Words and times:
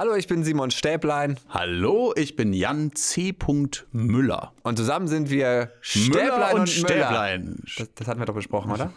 Hallo, 0.00 0.14
ich 0.14 0.26
bin 0.26 0.44
Simon 0.44 0.70
Stäblein 0.70 1.38
Hallo, 1.50 2.14
ich 2.16 2.34
bin 2.34 2.54
Jan 2.54 2.94
C. 2.94 3.36
Müller. 3.92 4.54
und 4.62 4.78
zusammen 4.78 5.08
sind 5.08 5.28
wir 5.28 5.72
Stäblein 5.82 6.24
Müller 6.24 6.54
und, 6.54 6.60
und 6.60 6.68
Stäblein. 6.70 7.44
Müller. 7.44 7.56
Das, 7.76 7.94
das 7.96 8.08
hatten 8.08 8.18
wir 8.18 8.24
doch 8.24 8.34
besprochen, 8.34 8.72
oder? 8.72 8.94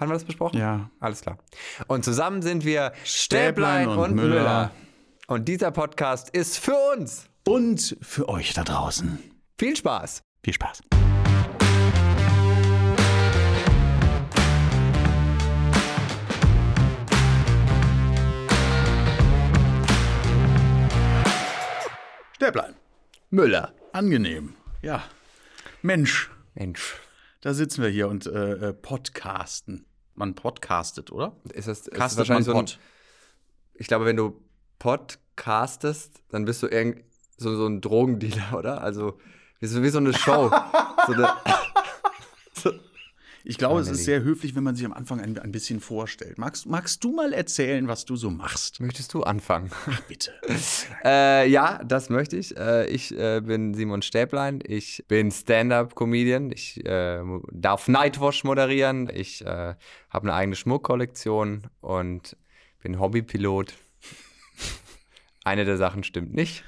Haben 0.00 0.10
wir 0.10 0.14
das 0.14 0.24
besprochen? 0.24 0.58
Ja. 0.58 0.90
Alles 0.98 1.20
klar. 1.20 1.38
Und 1.86 2.04
zusammen 2.04 2.42
sind 2.42 2.64
wir 2.64 2.90
Stäblein, 3.04 3.84
Stäblein 3.84 3.88
und, 3.90 3.98
und 3.98 4.14
Müller. 4.16 4.28
Müller. 4.28 4.70
Und 5.28 5.46
dieser 5.46 5.70
Podcast 5.70 6.30
ist 6.30 6.58
für 6.58 6.74
uns. 6.96 7.28
Und 7.46 7.96
für 8.02 8.28
euch 8.28 8.52
da 8.52 8.64
draußen. 8.64 9.20
Viel 9.56 9.76
Spaß. 9.76 10.24
Viel 10.42 10.54
Spaß. 10.54 10.82
Stäblein. 22.40 22.74
Müller. 23.28 23.74
Angenehm. 23.92 24.54
Ja. 24.80 25.04
Mensch, 25.82 26.30
Mensch. 26.54 26.94
da 27.42 27.52
sitzen 27.52 27.82
wir 27.82 27.90
hier 27.90 28.08
und 28.08 28.24
äh, 28.24 28.68
äh, 28.68 28.72
podcasten. 28.72 29.84
Man 30.14 30.34
podcastet, 30.34 31.12
oder? 31.12 31.36
Ist 31.52 31.68
das, 31.68 31.80
ist 31.80 31.98
das 31.98 32.16
wahrscheinlich 32.16 32.46
so 32.46 32.52
ein, 32.52 32.56
Pod. 32.56 32.78
Ich 33.74 33.88
glaube, 33.88 34.06
wenn 34.06 34.16
du 34.16 34.42
podcastest, 34.78 36.22
dann 36.30 36.46
bist 36.46 36.62
du 36.62 36.68
irgend 36.68 37.04
so, 37.36 37.54
so 37.54 37.66
ein 37.66 37.82
Drogendealer, 37.82 38.56
oder? 38.56 38.80
Also 38.80 39.18
wie 39.58 39.66
so, 39.66 39.82
wie 39.82 39.90
so 39.90 39.98
eine 39.98 40.14
Show. 40.14 40.48
so 41.06 41.12
eine, 41.12 41.28
Ich 43.44 43.56
glaube, 43.58 43.80
es 43.80 43.86
Amelie. 43.86 44.00
ist 44.00 44.04
sehr 44.04 44.22
höflich, 44.22 44.54
wenn 44.54 44.64
man 44.64 44.76
sich 44.76 44.84
am 44.84 44.92
Anfang 44.92 45.20
ein, 45.20 45.38
ein 45.38 45.52
bisschen 45.52 45.80
vorstellt. 45.80 46.38
Magst, 46.38 46.66
magst 46.66 47.02
du 47.02 47.12
mal 47.12 47.32
erzählen, 47.32 47.88
was 47.88 48.04
du 48.04 48.16
so 48.16 48.30
machst? 48.30 48.80
möchtest 48.80 49.14
du 49.14 49.22
anfangen? 49.22 49.70
Bitte. 50.08 50.32
Äh, 51.02 51.48
ja, 51.48 51.82
das 51.82 52.10
möchte 52.10 52.36
ich. 52.36 52.56
Äh, 52.56 52.86
ich 52.86 53.16
äh, 53.16 53.40
bin 53.40 53.72
Simon 53.72 54.02
Stäblein. 54.02 54.60
Ich 54.66 55.04
bin 55.08 55.30
Stand-up-Comedian. 55.30 56.52
Ich 56.52 56.84
äh, 56.84 57.22
darf 57.50 57.88
Nightwash 57.88 58.44
moderieren. 58.44 59.10
Ich 59.12 59.44
äh, 59.44 59.74
habe 60.10 60.28
eine 60.28 60.34
eigene 60.34 60.56
Schmuckkollektion 60.56 61.68
und 61.80 62.36
bin 62.82 63.00
Hobbypilot. 63.00 63.74
eine 65.44 65.64
der 65.64 65.78
Sachen 65.78 66.04
stimmt 66.04 66.34
nicht. 66.34 66.64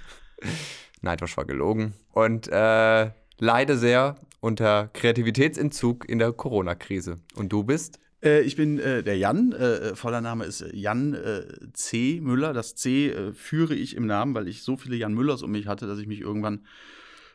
Nightwash 1.03 1.37
war 1.37 1.45
gelogen. 1.45 1.93
Und 2.13 2.49
äh, 2.49 3.11
leide 3.39 3.77
sehr 3.77 4.17
unter 4.43 4.89
Kreativitätsentzug 4.89 6.09
in 6.09 6.19
der 6.19 6.33
Corona-Krise. 6.33 7.21
Und 7.37 7.53
du 7.53 7.63
bist? 7.63 8.01
Äh, 8.23 8.43
ich 8.43 8.57
bin 8.57 8.79
äh, 8.81 9.03
der 9.05 9.17
Jan. 9.17 9.53
Äh, 9.53 9.95
voller 9.95 10.21
Name 10.21 10.45
ist 10.45 10.63
äh, 10.63 10.77
Jan 10.77 11.15
äh, 11.15 11.45
C. 11.73 12.21
Müller. 12.21 12.53
Das 12.53 12.75
C 12.75 13.11
äh, 13.11 13.33
führe 13.33 13.75
ich 13.75 13.97
im 13.97 14.05
Namen, 14.05 14.35
weil 14.35 14.49
ich 14.49 14.63
so 14.63 14.77
viele 14.77 14.97
Jan 14.97 15.15
Müllers 15.15 15.43
um 15.43 15.53
mich 15.53 15.69
hatte, 15.69 15.87
dass 15.87 16.01
ich 16.01 16.09
mich 16.09 16.21
irgendwann 16.21 16.67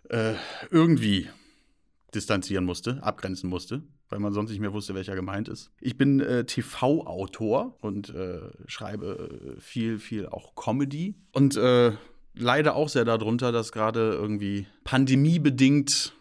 äh, 0.10 0.34
irgendwie 0.70 1.30
distanzieren 2.14 2.66
musste, 2.66 3.02
abgrenzen 3.02 3.50
musste, 3.50 3.84
weil 4.10 4.20
man 4.20 4.34
sonst 4.34 4.50
nicht 4.50 4.60
mehr 4.60 4.74
wusste, 4.74 4.94
welcher 4.94 5.16
gemeint 5.16 5.48
ist. 5.48 5.72
Ich 5.80 5.98
bin 5.98 6.20
äh, 6.20 6.44
TV-Autor 6.44 7.78
und 7.80 8.14
äh, 8.14 8.40
schreibe 8.68 9.56
äh, 9.56 9.62
viel, 9.62 9.98
viel 9.98 10.28
auch 10.28 10.56
Comedy 10.56 11.16
und 11.32 11.56
äh, 11.56 11.94
leide 12.34 12.76
auch 12.76 12.90
sehr 12.90 13.06
darunter, 13.06 13.54
dass 13.54 13.72
gerade 13.72 14.12
irgendwie 14.12 14.68
pandemiebedingt 14.84 16.17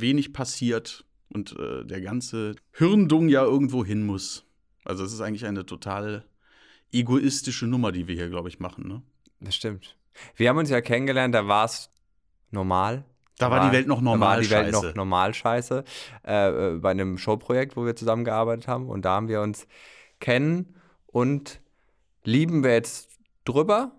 wenig 0.00 0.32
passiert 0.32 1.04
und 1.28 1.56
äh, 1.58 1.84
der 1.84 2.00
ganze 2.00 2.56
Hirndung 2.72 3.28
ja 3.28 3.42
irgendwo 3.42 3.84
hin 3.84 4.04
muss. 4.04 4.44
Also 4.84 5.04
es 5.04 5.12
ist 5.12 5.20
eigentlich 5.20 5.46
eine 5.46 5.64
total 5.64 6.24
egoistische 6.92 7.66
Nummer, 7.66 7.92
die 7.92 8.06
wir 8.06 8.14
hier, 8.14 8.28
glaube 8.28 8.48
ich, 8.48 8.60
machen. 8.60 8.86
Ne? 8.86 9.02
Das 9.40 9.54
stimmt. 9.54 9.96
Wir 10.36 10.48
haben 10.48 10.58
uns 10.58 10.70
ja 10.70 10.80
kennengelernt, 10.80 11.34
da 11.34 11.48
war 11.48 11.64
es 11.64 11.90
normal. 12.50 13.04
Da 13.38 13.50
war 13.50 13.68
die 13.68 13.76
Welt 13.76 13.88
noch 13.88 14.00
normal 14.00 14.18
Da 14.18 14.36
war 14.36 14.40
die 14.42 14.50
Welt 14.50 14.74
scheiße. 14.74 14.86
noch 14.86 14.94
normal 14.94 15.34
scheiße. 15.34 15.84
Äh, 16.24 16.74
äh, 16.74 16.78
bei 16.78 16.92
einem 16.92 17.18
Showprojekt, 17.18 17.76
wo 17.76 17.84
wir 17.84 17.96
zusammengearbeitet 17.96 18.68
haben. 18.68 18.88
Und 18.88 19.04
da 19.04 19.16
haben 19.16 19.26
wir 19.26 19.40
uns 19.40 19.66
kennen 20.20 20.76
und 21.06 21.60
lieben 22.22 22.62
wir 22.62 22.72
jetzt 22.72 23.10
drüber, 23.44 23.90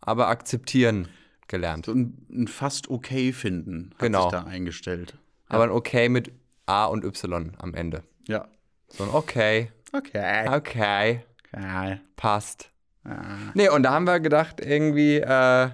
aber 0.00 0.28
akzeptieren 0.28 1.08
gelernt. 1.48 1.86
So 1.86 1.92
ein, 1.92 2.26
ein 2.30 2.48
fast 2.48 2.90
okay 2.90 3.32
finden 3.32 3.90
hat 3.94 3.98
Genau. 4.00 4.22
sich 4.22 4.32
da 4.32 4.44
eingestellt. 4.44 5.16
Aber 5.48 5.64
ein 5.64 5.70
Okay 5.70 6.08
mit 6.08 6.32
A 6.66 6.86
und 6.86 7.04
Y 7.04 7.52
am 7.58 7.74
Ende. 7.74 8.02
Ja. 8.26 8.48
So 8.88 9.04
ein 9.04 9.10
Okay, 9.10 9.70
Okay. 9.92 10.48
okay, 10.48 11.20
okay. 11.52 12.00
passt. 12.16 12.70
Ah. 13.04 13.36
Nee, 13.54 13.68
und 13.68 13.84
da 13.84 13.92
haben 13.92 14.04
wir 14.06 14.18
gedacht, 14.20 14.60
irgendwie, 14.60 15.18
äh, 15.18 15.68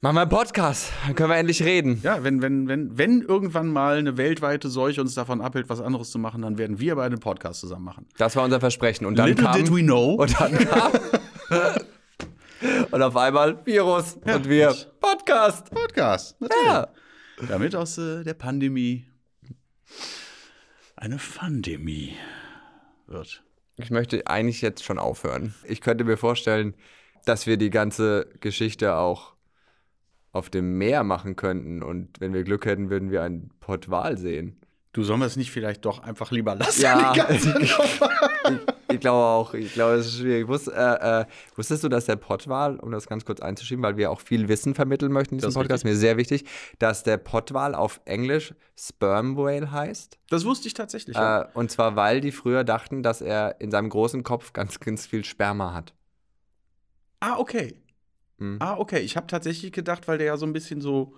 machen 0.00 0.14
wir 0.14 0.20
einen 0.22 0.30
Podcast, 0.30 0.92
dann 1.04 1.14
können 1.16 1.30
wir 1.30 1.36
endlich 1.36 1.62
reden. 1.64 2.00
Ja, 2.02 2.22
wenn, 2.24 2.40
wenn, 2.42 2.68
wenn, 2.68 2.96
wenn 2.96 3.22
irgendwann 3.22 3.68
mal 3.68 3.98
eine 3.98 4.16
weltweite 4.16 4.68
Seuche 4.68 5.00
uns 5.00 5.14
davon 5.14 5.40
abhält, 5.40 5.68
was 5.68 5.80
anderes 5.80 6.10
zu 6.10 6.18
machen, 6.20 6.42
dann 6.42 6.58
werden 6.58 6.78
wir 6.78 6.94
beide 6.94 7.14
einen 7.14 7.20
Podcast 7.20 7.60
zusammen 7.60 7.84
machen. 7.84 8.06
Das 8.18 8.36
war 8.36 8.44
unser 8.44 8.60
Versprechen. 8.60 9.04
Und 9.06 9.16
dann 9.16 9.28
Little 9.28 9.44
kam, 9.46 9.56
did 9.56 9.72
we 9.74 9.82
know. 9.82 10.14
Und 10.14 10.40
dann 10.40 10.52
kam. 10.58 10.92
und 12.92 13.02
auf 13.02 13.16
einmal 13.16 13.64
Virus 13.66 14.18
Ja. 14.24 14.36
und 14.36 14.48
wir 14.48 14.74
Podcast. 15.00 15.70
Podcast, 15.70 16.40
natürlich. 16.40 16.64
Ja. 16.66 16.88
Damit 17.48 17.74
aus 17.74 17.98
äh, 17.98 18.22
der 18.22 18.34
Pandemie 18.34 19.06
eine 20.96 21.18
Pandemie 21.18 22.14
wird. 23.06 23.42
Ich 23.76 23.90
möchte 23.90 24.26
eigentlich 24.26 24.62
jetzt 24.62 24.84
schon 24.84 24.98
aufhören. 24.98 25.54
Ich 25.64 25.80
könnte 25.80 26.04
mir 26.04 26.16
vorstellen, 26.16 26.74
dass 27.24 27.46
wir 27.46 27.56
die 27.56 27.70
ganze 27.70 28.28
Geschichte 28.40 28.94
auch 28.94 29.34
auf 30.30 30.50
dem 30.50 30.78
Meer 30.78 31.02
machen 31.02 31.36
könnten. 31.36 31.82
Und 31.82 32.20
wenn 32.20 32.32
wir 32.32 32.44
Glück 32.44 32.64
hätten, 32.66 32.90
würden 32.90 33.10
wir 33.10 33.22
einen 33.22 33.50
Pott 33.60 33.90
Wal 33.90 34.16
sehen. 34.18 34.60
Du 34.92 35.02
sollen 35.04 35.20
wir 35.20 35.26
es 35.26 35.36
nicht 35.36 35.50
vielleicht 35.50 35.86
doch 35.86 36.02
einfach 36.02 36.30
lieber 36.32 36.54
lassen? 36.54 36.82
Ja. 36.82 37.12
die 37.14 37.18
ganze 37.20 37.48
Nummer? 37.58 38.60
Ich 38.92 39.00
glaube 39.00 39.24
auch. 39.24 39.54
Ich 39.54 39.72
glaube, 39.72 39.94
es 39.94 40.06
ist 40.06 40.18
schwierig. 40.18 40.48
Wus, 40.48 40.68
äh, 40.68 41.20
äh, 41.20 41.24
wusstest 41.56 41.82
du, 41.82 41.88
dass 41.88 42.04
der 42.04 42.16
Pottwal, 42.16 42.76
um 42.76 42.90
das 42.90 43.06
ganz 43.06 43.24
kurz 43.24 43.40
einzuschieben, 43.40 43.82
weil 43.82 43.96
wir 43.96 44.10
auch 44.10 44.20
viel 44.20 44.48
Wissen 44.48 44.74
vermitteln 44.74 45.10
möchten 45.10 45.36
in 45.36 45.38
diesem 45.40 45.54
Podcast, 45.54 45.84
mir 45.84 45.96
sehr 45.96 46.18
wichtig, 46.18 46.44
dass 46.78 47.04
der 47.04 47.16
Pottwal 47.16 47.74
auf 47.74 48.02
Englisch 48.04 48.54
Sperm 48.78 49.38
Whale 49.38 49.70
heißt? 49.70 50.18
Das 50.28 50.44
wusste 50.44 50.68
ich 50.68 50.74
tatsächlich. 50.74 51.16
Ja. 51.16 51.42
Äh, 51.42 51.48
und 51.54 51.70
zwar, 51.70 51.96
weil 51.96 52.20
die 52.20 52.32
früher 52.32 52.62
dachten, 52.62 53.02
dass 53.02 53.22
er 53.22 53.62
in 53.62 53.70
seinem 53.70 53.88
großen 53.88 54.22
Kopf 54.24 54.52
ganz, 54.52 54.78
ganz 54.78 55.06
viel 55.06 55.24
Sperma 55.24 55.72
hat. 55.72 55.94
ah, 57.20 57.38
okay. 57.38 57.76
Hm. 58.38 58.58
Ah, 58.60 58.76
okay. 58.76 59.00
Ich 59.00 59.16
habe 59.16 59.26
tatsächlich 59.26 59.72
gedacht, 59.72 60.06
weil 60.06 60.18
der 60.18 60.26
ja 60.26 60.36
so 60.36 60.44
ein 60.44 60.52
bisschen 60.52 60.82
so, 60.82 61.14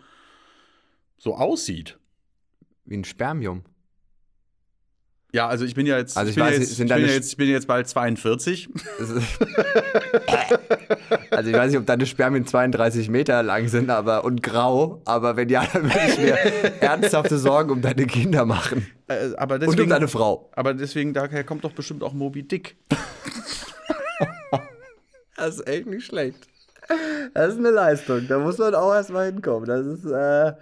so 1.18 1.34
aussieht. 1.34 1.98
Wie 2.84 2.96
ein 2.96 3.04
Spermium. 3.04 3.62
Ja, 5.32 5.48
also 5.48 5.64
ich 5.64 5.74
bin 5.74 5.84
ja 5.84 5.98
jetzt, 5.98 6.16
Also 6.16 6.28
ich 6.30 6.36
bin, 6.36 6.44
weiß, 6.44 6.52
ja 6.54 6.60
jetzt, 6.60 6.72
ich, 6.72 6.78
bin 6.78 6.86
ja 6.86 6.96
jetzt 6.96 7.30
ich 7.32 7.36
bin 7.36 7.48
jetzt 7.48 7.66
bald 7.66 7.88
42. 7.88 8.68
Das 9.00 9.10
ist- 9.10 9.38
also 11.30 11.50
ich 11.50 11.56
weiß 11.56 11.70
nicht, 11.72 11.80
ob 11.80 11.86
deine 11.86 12.06
Spermien 12.06 12.46
32 12.46 13.08
Meter 13.10 13.42
lang 13.42 13.66
sind 13.66 13.90
aber, 13.90 14.24
und 14.24 14.44
grau, 14.44 15.02
aber 15.06 15.36
wenn 15.36 15.48
ja, 15.48 15.66
dann 15.72 15.84
würde 15.84 16.06
ich 16.08 16.18
mir 16.18 16.36
ernsthafte 16.80 17.36
Sorgen 17.38 17.70
um 17.70 17.82
deine 17.82 18.06
Kinder 18.06 18.44
machen. 18.44 18.86
Äh, 19.08 19.30
aber 19.36 19.56
Und 19.56 19.62
um 19.64 19.70
deswegen, 19.72 19.90
deine 19.90 20.06
Frau. 20.06 20.50
aber 20.54 20.72
deswegen, 20.72 21.12
daher 21.14 21.42
kommt 21.42 21.64
doch 21.64 21.72
bestimmt 21.72 22.04
auch 22.04 22.12
Moby 22.12 22.42
Dick. 22.44 22.76
Das 25.36 25.56
ist 25.56 25.66
echt 25.66 25.86
nicht 25.86 26.06
schlecht. 26.06 26.46
Das 27.34 27.52
ist 27.54 27.58
eine 27.58 27.70
Leistung. 27.70 28.26
Da 28.28 28.38
muss 28.38 28.56
man 28.58 28.72
auch 28.76 28.94
erstmal 28.94 29.26
hinkommen. 29.26 29.66
Das 29.66 29.84
ist, 29.84 30.04
äh, 30.04 30.52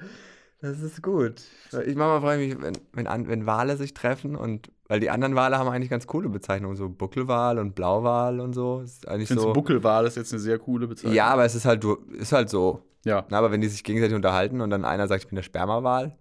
das 0.63 0.81
ist 0.81 1.03
gut. 1.03 1.43
Ich 1.87 1.95
manchmal 1.97 2.21
freue 2.21 2.39
mich, 2.39 2.61
wenn, 2.63 2.79
wenn, 2.93 3.07
an- 3.07 3.29
wenn 3.29 3.45
Wale 3.47 3.77
sich 3.77 3.93
treffen 3.95 4.37
und 4.37 4.71
weil 4.89 5.01
die 5.01 5.11
anderen 5.11 5.35
Wale 5.35 5.59
haben 5.59 5.69
eigentlich 5.69 5.91
ganz 5.91 6.07
coole 6.07 6.29
Bezeichnungen, 6.29 6.77
so 6.77 6.89
Buckelwal 6.89 7.59
und 7.59 7.75
Blauwal 7.75 8.41
und 8.41 8.53
so. 8.55 8.81
Ist 8.83 9.09
eigentlich 9.09 9.23
Ich 9.23 9.29
finde, 9.29 9.43
so. 9.43 9.53
Buckelwal 9.53 10.07
ist 10.07 10.17
jetzt 10.17 10.33
eine 10.33 10.41
sehr 10.41 10.59
coole 10.59 10.87
Bezeichnung. 10.87 11.15
Ja, 11.15 11.27
aber 11.29 11.45
es 11.45 11.55
ist 11.55 11.65
halt, 11.65 11.83
du- 11.85 11.97
ist 12.19 12.33
halt 12.33 12.49
so. 12.51 12.83
Ja. 13.05 13.27
Na, 13.31 13.39
aber 13.39 13.51
wenn 13.51 13.61
die 13.61 13.69
sich 13.69 13.85
gegenseitig 13.85 14.15
unterhalten 14.15 14.61
und 14.61 14.71
dann 14.71 14.85
einer 14.85 15.09
sagt, 15.09 15.23
ich 15.25 15.29
bin 15.29 15.37
der 15.37 15.43
Spermawal, 15.43 16.17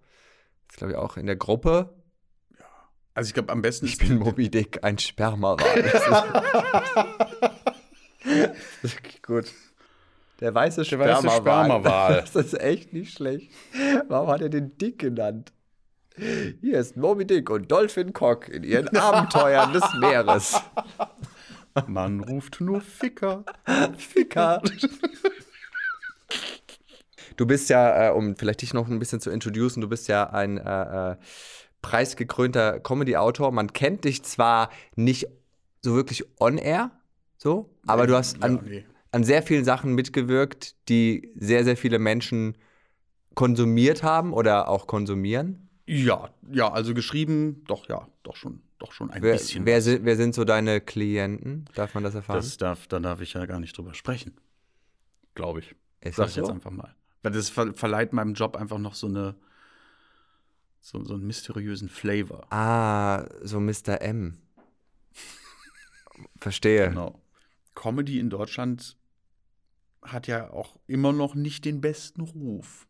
ist 0.68 0.78
glaube 0.78 0.92
ich 0.92 0.98
auch 0.98 1.16
in 1.16 1.26
der 1.26 1.36
Gruppe. 1.36 1.94
Also 3.14 3.28
ich 3.28 3.34
glaube, 3.34 3.52
am 3.52 3.60
besten 3.62 3.84
Ich 3.86 3.98
bin 3.98 4.18
Moby 4.18 4.48
Dick, 4.50 4.82
ein 4.82 4.98
Spermawal. 4.98 5.58
Das 8.82 8.96
Der 10.42 10.52
weiße 10.52 10.84
Spermawal. 10.84 11.36
Spermawal. 11.36 12.24
Das 12.32 12.34
ist 12.34 12.60
echt 12.60 12.92
nicht 12.92 13.14
schlecht. 13.14 13.52
Warum 14.08 14.28
hat 14.28 14.40
er 14.40 14.48
den 14.48 14.76
Dick 14.76 14.98
genannt? 14.98 15.52
Hier 16.60 16.80
ist 16.80 16.96
Moby 16.96 17.24
Dick 17.24 17.48
und 17.48 17.70
Dolphin 17.70 18.12
Cock 18.12 18.48
in 18.48 18.64
ihren 18.64 18.88
Abenteuern 18.96 19.72
des 19.72 19.84
Meeres. 20.00 20.60
Man 21.86 22.20
ruft 22.20 22.60
nur 22.60 22.80
Ficker. 22.80 23.44
Ficker. 23.96 24.60
Du 27.36 27.46
bist 27.46 27.70
ja, 27.70 28.08
äh, 28.08 28.10
um 28.12 28.34
vielleicht 28.34 28.62
dich 28.62 28.74
noch 28.74 28.88
ein 28.88 28.98
bisschen 28.98 29.20
zu 29.20 29.30
introducen, 29.30 29.80
du 29.80 29.88
bist 29.88 30.08
ja 30.08 30.28
ein 30.28 30.58
äh, 30.58 31.12
äh, 31.12 31.16
preisgekrönter 31.82 32.80
Comedy-Autor. 32.80 33.52
Man 33.52 33.72
kennt 33.72 34.04
dich 34.04 34.24
zwar 34.24 34.70
nicht 34.96 35.28
so 35.82 35.94
wirklich 35.94 36.24
on-air, 36.40 36.90
so, 37.38 37.70
aber 37.86 38.08
du 38.08 38.16
hast 38.16 38.42
an, 38.42 38.56
Ja, 38.56 38.62
nee. 38.62 38.84
An 39.12 39.24
sehr 39.24 39.42
vielen 39.42 39.64
Sachen 39.64 39.94
mitgewirkt, 39.94 40.76
die 40.88 41.32
sehr, 41.36 41.64
sehr 41.64 41.76
viele 41.76 41.98
Menschen 41.98 42.56
konsumiert 43.34 44.02
haben 44.02 44.32
oder 44.32 44.68
auch 44.68 44.86
konsumieren? 44.86 45.68
Ja, 45.86 46.30
ja, 46.50 46.70
also 46.70 46.94
geschrieben, 46.94 47.64
doch, 47.66 47.88
ja, 47.88 48.08
doch 48.22 48.36
schon, 48.36 48.62
doch 48.78 48.92
schon 48.92 49.10
ein 49.10 49.22
Wer, 49.22 49.32
bisschen. 49.32 49.66
wer, 49.66 49.82
sind, 49.82 50.04
wer 50.04 50.16
sind 50.16 50.34
so 50.34 50.44
deine 50.44 50.80
Klienten? 50.80 51.66
Darf 51.74 51.94
man 51.94 52.04
das 52.04 52.14
erfahren? 52.14 52.36
das 52.36 52.56
darf, 52.56 52.86
da 52.86 52.98
darf 53.00 53.20
ich 53.20 53.34
ja 53.34 53.44
gar 53.46 53.60
nicht 53.60 53.76
drüber 53.76 53.94
sprechen. 53.94 54.36
Glaube 55.34 55.60
ich. 55.60 55.74
Ist 56.00 56.16
Sag 56.16 56.28
ich 56.28 56.36
jetzt 56.36 56.46
so? 56.46 56.52
einfach 56.52 56.70
mal. 56.70 56.94
Weil 57.22 57.32
das 57.32 57.48
ver 57.50 57.74
verleiht 57.74 58.12
meinem 58.12 58.34
Job 58.34 58.56
einfach 58.56 58.78
noch 58.78 58.94
so 58.94 59.06
eine 59.06 59.34
so, 60.80 61.04
so 61.04 61.14
einen 61.14 61.26
mysteriösen 61.26 61.88
Flavor. 61.88 62.52
Ah, 62.52 63.26
so 63.42 63.60
Mr. 63.60 64.00
M. 64.00 64.38
Verstehe. 66.38 66.88
Genau. 66.88 67.20
Comedy 67.74 68.18
in 68.18 68.30
Deutschland 68.30 68.96
hat 70.02 70.26
ja 70.26 70.50
auch 70.50 70.78
immer 70.86 71.12
noch 71.12 71.34
nicht 71.34 71.64
den 71.64 71.80
besten 71.80 72.22
Ruf. 72.22 72.86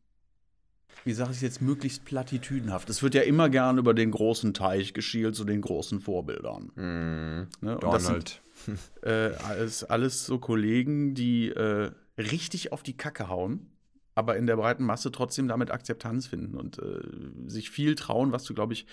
Wie 1.05 1.13
sage 1.13 1.31
ich 1.31 1.39
es 1.39 1.43
jetzt 1.43 1.63
möglichst 1.63 2.05
platitüdenhaft? 2.05 2.89
Es 2.89 3.03
wird 3.03 3.15
ja 3.15 3.23
immer 3.23 3.49
gern 3.49 3.79
über 3.79 3.95
den 3.95 4.11
großen 4.11 4.55
Teich 4.55 4.95
geschielt 4.95 5.35
zu 5.35 5.45
den 5.45 5.61
großen 5.61 6.01
Vorbildern. 6.01 6.71
Mm, 6.75 7.49
Ne? 7.61 7.79
Das 7.81 8.07
sind 8.07 8.13
Donald. 8.13 8.43
äh, 9.03 9.35
alles, 9.45 9.85
alles 9.85 10.27
so 10.27 10.39
Kollegen, 10.39 11.15
die 11.15 11.49
äh, 11.49 11.91
richtig 12.19 12.73
auf 12.73 12.83
die 12.83 12.97
Kacke 12.97 13.29
hauen, 13.29 13.71
aber 14.15 14.37
in 14.37 14.47
der 14.47 14.57
breiten 14.57 14.85
Masse 14.85 15.11
trotzdem 15.11 15.49
damit 15.49 15.71
Akzeptanz 15.71 16.27
finden 16.27 16.57
und 16.57 16.79
äh, 16.79 17.01
sich 17.47 17.71
viel 17.71 17.95
trauen, 17.95 18.31
was 18.31 18.45
du, 18.45 18.55
glaube 18.55 18.75
ich, 18.75 18.87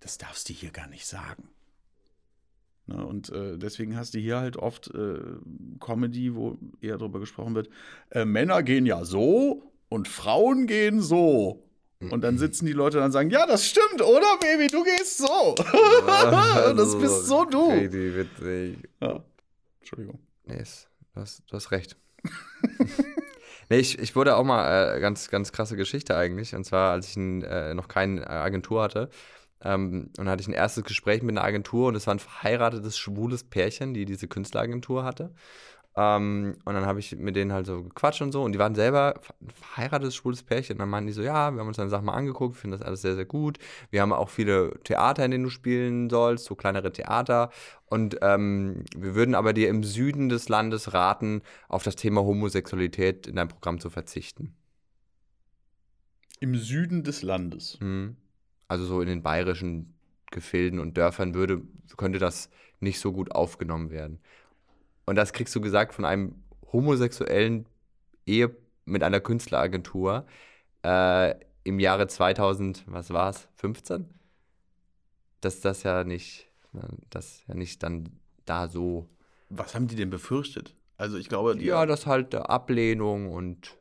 das 0.00 0.18
darfst 0.18 0.48
du 0.48 0.52
hier 0.52 0.70
gar 0.70 0.88
nicht 0.88 1.06
sagen. 1.06 1.48
Ne? 2.86 3.04
Und 3.04 3.30
äh, 3.30 3.56
deswegen 3.58 3.96
hast 3.96 4.14
du 4.14 4.18
hier 4.18 4.38
halt 4.38 4.56
oft 4.56 4.92
äh, 4.94 5.18
Comedy, 5.80 6.34
wo 6.34 6.58
eher 6.80 6.98
darüber 6.98 7.20
gesprochen 7.20 7.54
wird, 7.54 7.68
äh, 8.10 8.24
Männer 8.24 8.62
gehen 8.62 8.86
ja 8.86 9.04
so 9.04 9.72
und 9.88 10.08
Frauen 10.08 10.66
gehen 10.66 11.00
so. 11.00 11.64
Und 12.10 12.22
dann 12.22 12.36
sitzen 12.38 12.66
die 12.66 12.72
Leute 12.72 12.98
dann 12.98 13.06
und 13.06 13.12
sagen, 13.12 13.30
ja, 13.30 13.46
das 13.46 13.66
stimmt, 13.66 14.02
oder, 14.02 14.36
Baby, 14.40 14.68
du 14.68 14.84
gehst 14.84 15.18
so. 15.18 15.54
das 16.76 16.98
bist 16.98 17.26
so 17.26 17.44
du. 17.44 17.70
Richtig 17.70 18.16
witzig. 18.16 18.78
Ja. 19.00 19.24
Entschuldigung. 19.80 20.18
Nee, 20.44 20.60
ist, 20.60 20.88
du, 21.14 21.20
hast, 21.20 21.42
du 21.46 21.56
hast 21.56 21.70
recht. 21.70 21.96
nee, 23.70 23.78
ich, 23.78 23.98
ich 23.98 24.14
wurde 24.16 24.36
auch 24.36 24.44
mal, 24.44 24.96
äh, 24.96 25.00
ganz, 25.00 25.30
ganz 25.30 25.52
krasse 25.52 25.76
Geschichte 25.76 26.16
eigentlich. 26.16 26.54
Und 26.54 26.64
zwar, 26.64 26.92
als 26.92 27.08
ich 27.08 27.16
äh, 27.16 27.74
noch 27.74 27.88
keine 27.88 28.28
Agentur 28.28 28.82
hatte. 28.82 29.08
Ähm, 29.64 30.10
und 30.18 30.28
hatte 30.28 30.42
ich 30.42 30.48
ein 30.48 30.54
erstes 30.54 30.84
Gespräch 30.84 31.22
mit 31.22 31.36
einer 31.36 31.46
Agentur 31.46 31.88
und 31.88 31.94
es 31.94 32.06
war 32.06 32.14
ein 32.14 32.20
verheiratetes, 32.20 32.98
schwules 32.98 33.44
Pärchen, 33.44 33.94
die 33.94 34.04
diese 34.04 34.28
Künstleragentur 34.28 35.04
hatte. 35.04 35.32
Ähm, 35.96 36.56
und 36.64 36.74
dann 36.74 36.86
habe 36.86 36.98
ich 36.98 37.14
mit 37.16 37.36
denen 37.36 37.52
halt 37.52 37.66
so 37.66 37.84
gequatscht 37.84 38.20
und 38.20 38.32
so. 38.32 38.42
Und 38.42 38.52
die 38.52 38.58
waren 38.58 38.74
selber 38.74 39.14
ein 39.40 39.48
verheiratetes, 39.50 40.16
schwules 40.16 40.42
Pärchen. 40.42 40.74
Und 40.74 40.80
dann 40.80 40.88
meinten 40.88 41.06
die 41.06 41.12
so, 41.12 41.22
ja, 41.22 41.52
wir 41.52 41.60
haben 41.60 41.68
uns 41.68 41.76
deine 41.76 41.90
Sachen 41.90 42.06
mal 42.06 42.14
angeguckt, 42.14 42.56
wir 42.56 42.60
finden 42.60 42.78
das 42.78 42.86
alles 42.86 43.02
sehr, 43.02 43.14
sehr 43.14 43.24
gut. 43.24 43.58
Wir 43.90 44.02
haben 44.02 44.12
auch 44.12 44.28
viele 44.28 44.72
Theater, 44.82 45.24
in 45.24 45.30
denen 45.30 45.44
du 45.44 45.50
spielen 45.50 46.10
sollst, 46.10 46.46
so 46.46 46.56
kleinere 46.56 46.92
Theater. 46.92 47.50
Und 47.86 48.18
ähm, 48.22 48.84
wir 48.96 49.14
würden 49.14 49.36
aber 49.36 49.52
dir 49.52 49.68
im 49.68 49.84
Süden 49.84 50.28
des 50.28 50.48
Landes 50.48 50.94
raten, 50.94 51.42
auf 51.68 51.84
das 51.84 51.94
Thema 51.94 52.22
Homosexualität 52.22 53.28
in 53.28 53.36
deinem 53.36 53.48
Programm 53.48 53.78
zu 53.78 53.88
verzichten. 53.88 54.56
Im 56.40 56.56
Süden 56.56 57.04
des 57.04 57.22
Landes. 57.22 57.78
Mhm. 57.80 58.16
Also 58.74 58.86
so 58.86 59.00
in 59.00 59.06
den 59.06 59.22
bayerischen 59.22 59.94
Gefilden 60.32 60.80
und 60.80 60.96
Dörfern 60.96 61.32
würde, 61.32 61.62
könnte 61.96 62.18
das 62.18 62.50
nicht 62.80 62.98
so 62.98 63.12
gut 63.12 63.30
aufgenommen 63.30 63.92
werden. 63.92 64.18
Und 65.06 65.14
das 65.14 65.32
kriegst 65.32 65.54
du 65.54 65.60
gesagt 65.60 65.94
von 65.94 66.04
einem 66.04 66.34
homosexuellen 66.72 67.66
Ehe 68.26 68.50
mit 68.84 69.04
einer 69.04 69.20
Künstleragentur 69.20 70.26
äh, 70.84 71.36
im 71.62 71.78
Jahre 71.78 72.08
2000, 72.08 72.82
was 72.88 73.10
war's, 73.10 73.46
15? 73.54 74.08
Dass 75.40 75.60
das 75.60 75.84
ja 75.84 76.02
nicht, 76.02 76.48
das 77.10 77.44
ja 77.46 77.54
nicht 77.54 77.80
dann 77.84 78.08
da 78.44 78.66
so. 78.66 79.08
Was 79.50 79.76
haben 79.76 79.86
die 79.86 79.94
denn 79.94 80.10
befürchtet? 80.10 80.74
Also 80.96 81.16
ich 81.16 81.28
glaube, 81.28 81.54
die 81.54 81.66
Ja, 81.66 81.86
das 81.86 82.06
halt 82.06 82.34
Ablehnung 82.34 83.30
und, 83.30 83.76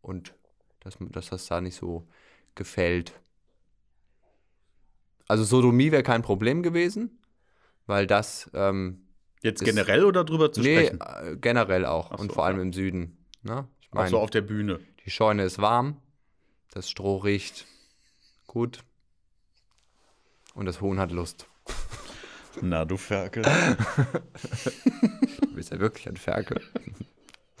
und 0.00 0.32
dass, 0.78 0.96
dass 1.00 1.30
das 1.30 1.46
da 1.46 1.60
nicht 1.60 1.74
so 1.74 2.06
gefällt. 2.54 3.18
Also 5.28 5.44
Sodomie 5.44 5.92
wäre 5.92 6.02
kein 6.02 6.22
Problem 6.22 6.62
gewesen, 6.62 7.18
weil 7.86 8.06
das 8.06 8.50
ähm, 8.54 9.02
jetzt 9.42 9.60
ist- 9.62 9.66
generell 9.66 10.04
oder 10.04 10.24
drüber 10.24 10.50
zu 10.52 10.60
nee, 10.62 10.86
sprechen? 10.86 11.00
äh, 11.00 11.36
generell 11.36 11.84
auch 11.86 12.10
Ach 12.12 12.18
und 12.18 12.28
so, 12.30 12.34
vor 12.34 12.46
allem 12.46 12.56
ja. 12.56 12.62
im 12.62 12.72
Süden. 12.72 13.18
Ne? 13.42 13.68
Ich 13.82 13.88
Auch 13.90 13.94
meine, 13.94 14.08
so 14.10 14.18
auf 14.18 14.30
der 14.30 14.40
Bühne. 14.42 14.80
die 15.04 15.10
Scheune 15.10 15.44
ist 15.44 15.58
warm, 15.60 15.96
das 16.72 16.88
Stroh 16.90 17.18
riecht 17.18 17.66
gut 18.46 18.80
und 20.54 20.64
das 20.66 20.80
Huhn 20.80 20.98
hat 20.98 21.12
Lust. 21.12 21.46
Na, 22.62 22.84
du 22.84 22.96
Ferkel. 22.96 23.44
Du 25.40 25.54
bist 25.54 25.70
ja 25.70 25.78
wirklich 25.78 26.08
ein 26.08 26.16
Ferkel. 26.16 26.60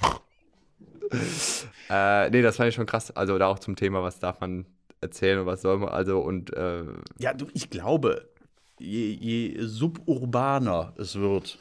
äh, 1.90 2.30
nee, 2.30 2.42
das 2.42 2.56
fand 2.56 2.68
ich 2.70 2.74
schon 2.74 2.86
krass. 2.86 3.10
Also 3.12 3.38
da 3.38 3.46
auch 3.48 3.58
zum 3.58 3.76
Thema, 3.76 4.02
was 4.02 4.18
darf 4.18 4.40
man 4.40 4.66
erzählen 5.00 5.40
und 5.40 5.46
was 5.46 5.62
soll 5.62 5.78
man, 5.78 5.90
also 5.90 6.20
und 6.20 6.52
äh, 6.54 6.84
ja, 7.18 7.34
du, 7.34 7.46
ich 7.54 7.70
glaube, 7.70 8.28
je, 8.78 9.12
je 9.12 9.64
suburbaner 9.64 10.94
es 10.98 11.16
wird, 11.16 11.58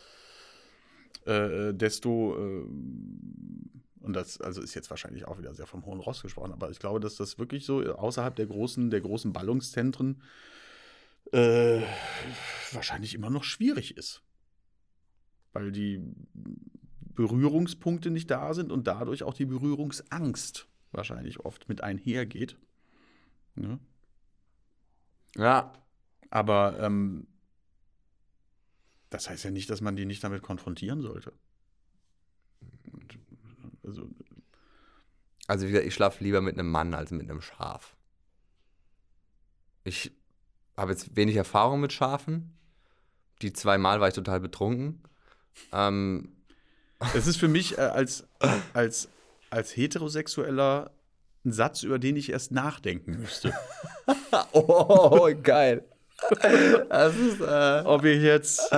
äh, 1.25 1.73
desto, 1.73 2.35
äh, 2.35 2.65
und 4.01 4.13
das 4.13 4.39
also 4.41 4.61
ist 4.61 4.73
jetzt 4.73 4.89
wahrscheinlich 4.89 5.27
auch 5.27 5.37
wieder 5.37 5.53
sehr 5.53 5.67
vom 5.67 5.85
hohen 5.85 5.99
Ross 5.99 6.21
gesprochen, 6.21 6.53
aber 6.53 6.71
ich 6.71 6.79
glaube, 6.79 6.99
dass 6.99 7.15
das 7.15 7.37
wirklich 7.37 7.65
so 7.65 7.81
außerhalb 7.81 8.35
der 8.35 8.47
großen, 8.47 8.89
der 8.89 9.01
großen 9.01 9.33
Ballungszentren 9.33 10.21
äh, 11.31 11.81
wahrscheinlich 12.71 13.13
immer 13.13 13.29
noch 13.29 13.43
schwierig 13.43 13.97
ist. 13.97 14.23
Weil 15.53 15.71
die 15.71 16.01
Berührungspunkte 17.17 18.11
nicht 18.11 18.29
da 18.29 18.53
sind 18.53 18.71
und 18.71 18.87
dadurch 18.87 19.23
auch 19.23 19.33
die 19.33 19.45
Berührungsangst 19.45 20.67
wahrscheinlich 20.91 21.39
oft 21.41 21.67
mit 21.67 21.83
einhergeht. 21.83 22.57
Ne? 23.57 23.79
ja, 25.35 25.73
Aber 26.29 26.79
ähm, 26.79 27.27
das 29.09 29.29
heißt 29.29 29.43
ja 29.45 29.51
nicht, 29.51 29.69
dass 29.69 29.81
man 29.81 29.95
die 29.95 30.05
nicht 30.05 30.23
damit 30.23 30.43
konfrontieren 30.43 31.01
sollte. 31.01 31.33
Also, 33.83 34.09
also 35.47 35.65
wie 35.65 35.71
gesagt, 35.71 35.87
ich 35.87 35.93
schlafe 35.93 36.23
lieber 36.23 36.41
mit 36.41 36.55
einem 36.55 36.69
Mann 36.69 36.93
als 36.93 37.11
mit 37.11 37.29
einem 37.29 37.41
Schaf. 37.41 37.95
Ich 39.83 40.11
habe 40.75 40.91
jetzt 40.91 41.15
wenig 41.15 41.35
Erfahrung 41.35 41.79
mit 41.79 41.93
Schafen. 41.93 42.53
Die 43.41 43.53
zweimal 43.53 44.01
war 44.01 44.09
ich 44.09 44.13
total 44.13 44.39
betrunken. 44.39 45.01
Ähm, 45.71 46.35
das 46.99 47.27
ist 47.27 47.37
für 47.37 47.47
mich 47.47 47.77
äh, 47.77 47.81
als, 47.81 48.27
als, 48.73 49.09
als 49.49 49.75
Heterosexueller 49.75 50.91
ein 51.47 51.51
Satz, 51.51 51.83
über 51.83 51.97
den 51.99 52.15
ich 52.15 52.31
erst 52.31 52.51
nachdenken 52.51 53.19
müsste. 53.19 53.53
oh, 54.53 55.29
geil. 55.41 55.83
Das 56.89 57.15
ist, 57.15 57.41
äh, 57.41 57.81
Ob 57.85 58.03
ich 58.05 58.21
jetzt. 58.21 58.71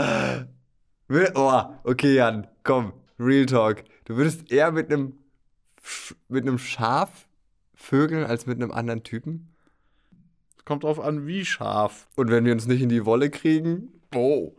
Will- 1.08 1.32
Oh, 1.36 1.64
okay, 1.84 2.16
Jan, 2.16 2.48
komm, 2.64 2.94
Real 3.20 3.46
Talk. 3.46 3.84
Du 4.06 4.16
würdest 4.16 4.52
eher 4.52 4.72
mit 4.72 4.92
einem 4.92 5.14
mit 6.28 6.44
einem 6.46 6.58
Schaf 6.60 7.28
vögeln 7.74 8.26
als 8.26 8.46
mit 8.46 8.58
einem 8.62 8.72
anderen 8.72 9.04
Typen? 9.04 9.56
Kommt 10.66 10.84
drauf 10.84 11.00
an, 11.00 11.26
wie 11.26 11.46
scharf. 11.46 12.08
Und 12.16 12.30
wenn 12.30 12.46
wir 12.46 12.52
uns 12.54 12.68
nicht 12.68 12.82
in 12.82 12.90
die 12.90 13.06
Wolle 13.06 13.30
kriegen, 13.32 13.94
Oh. 14.14 14.54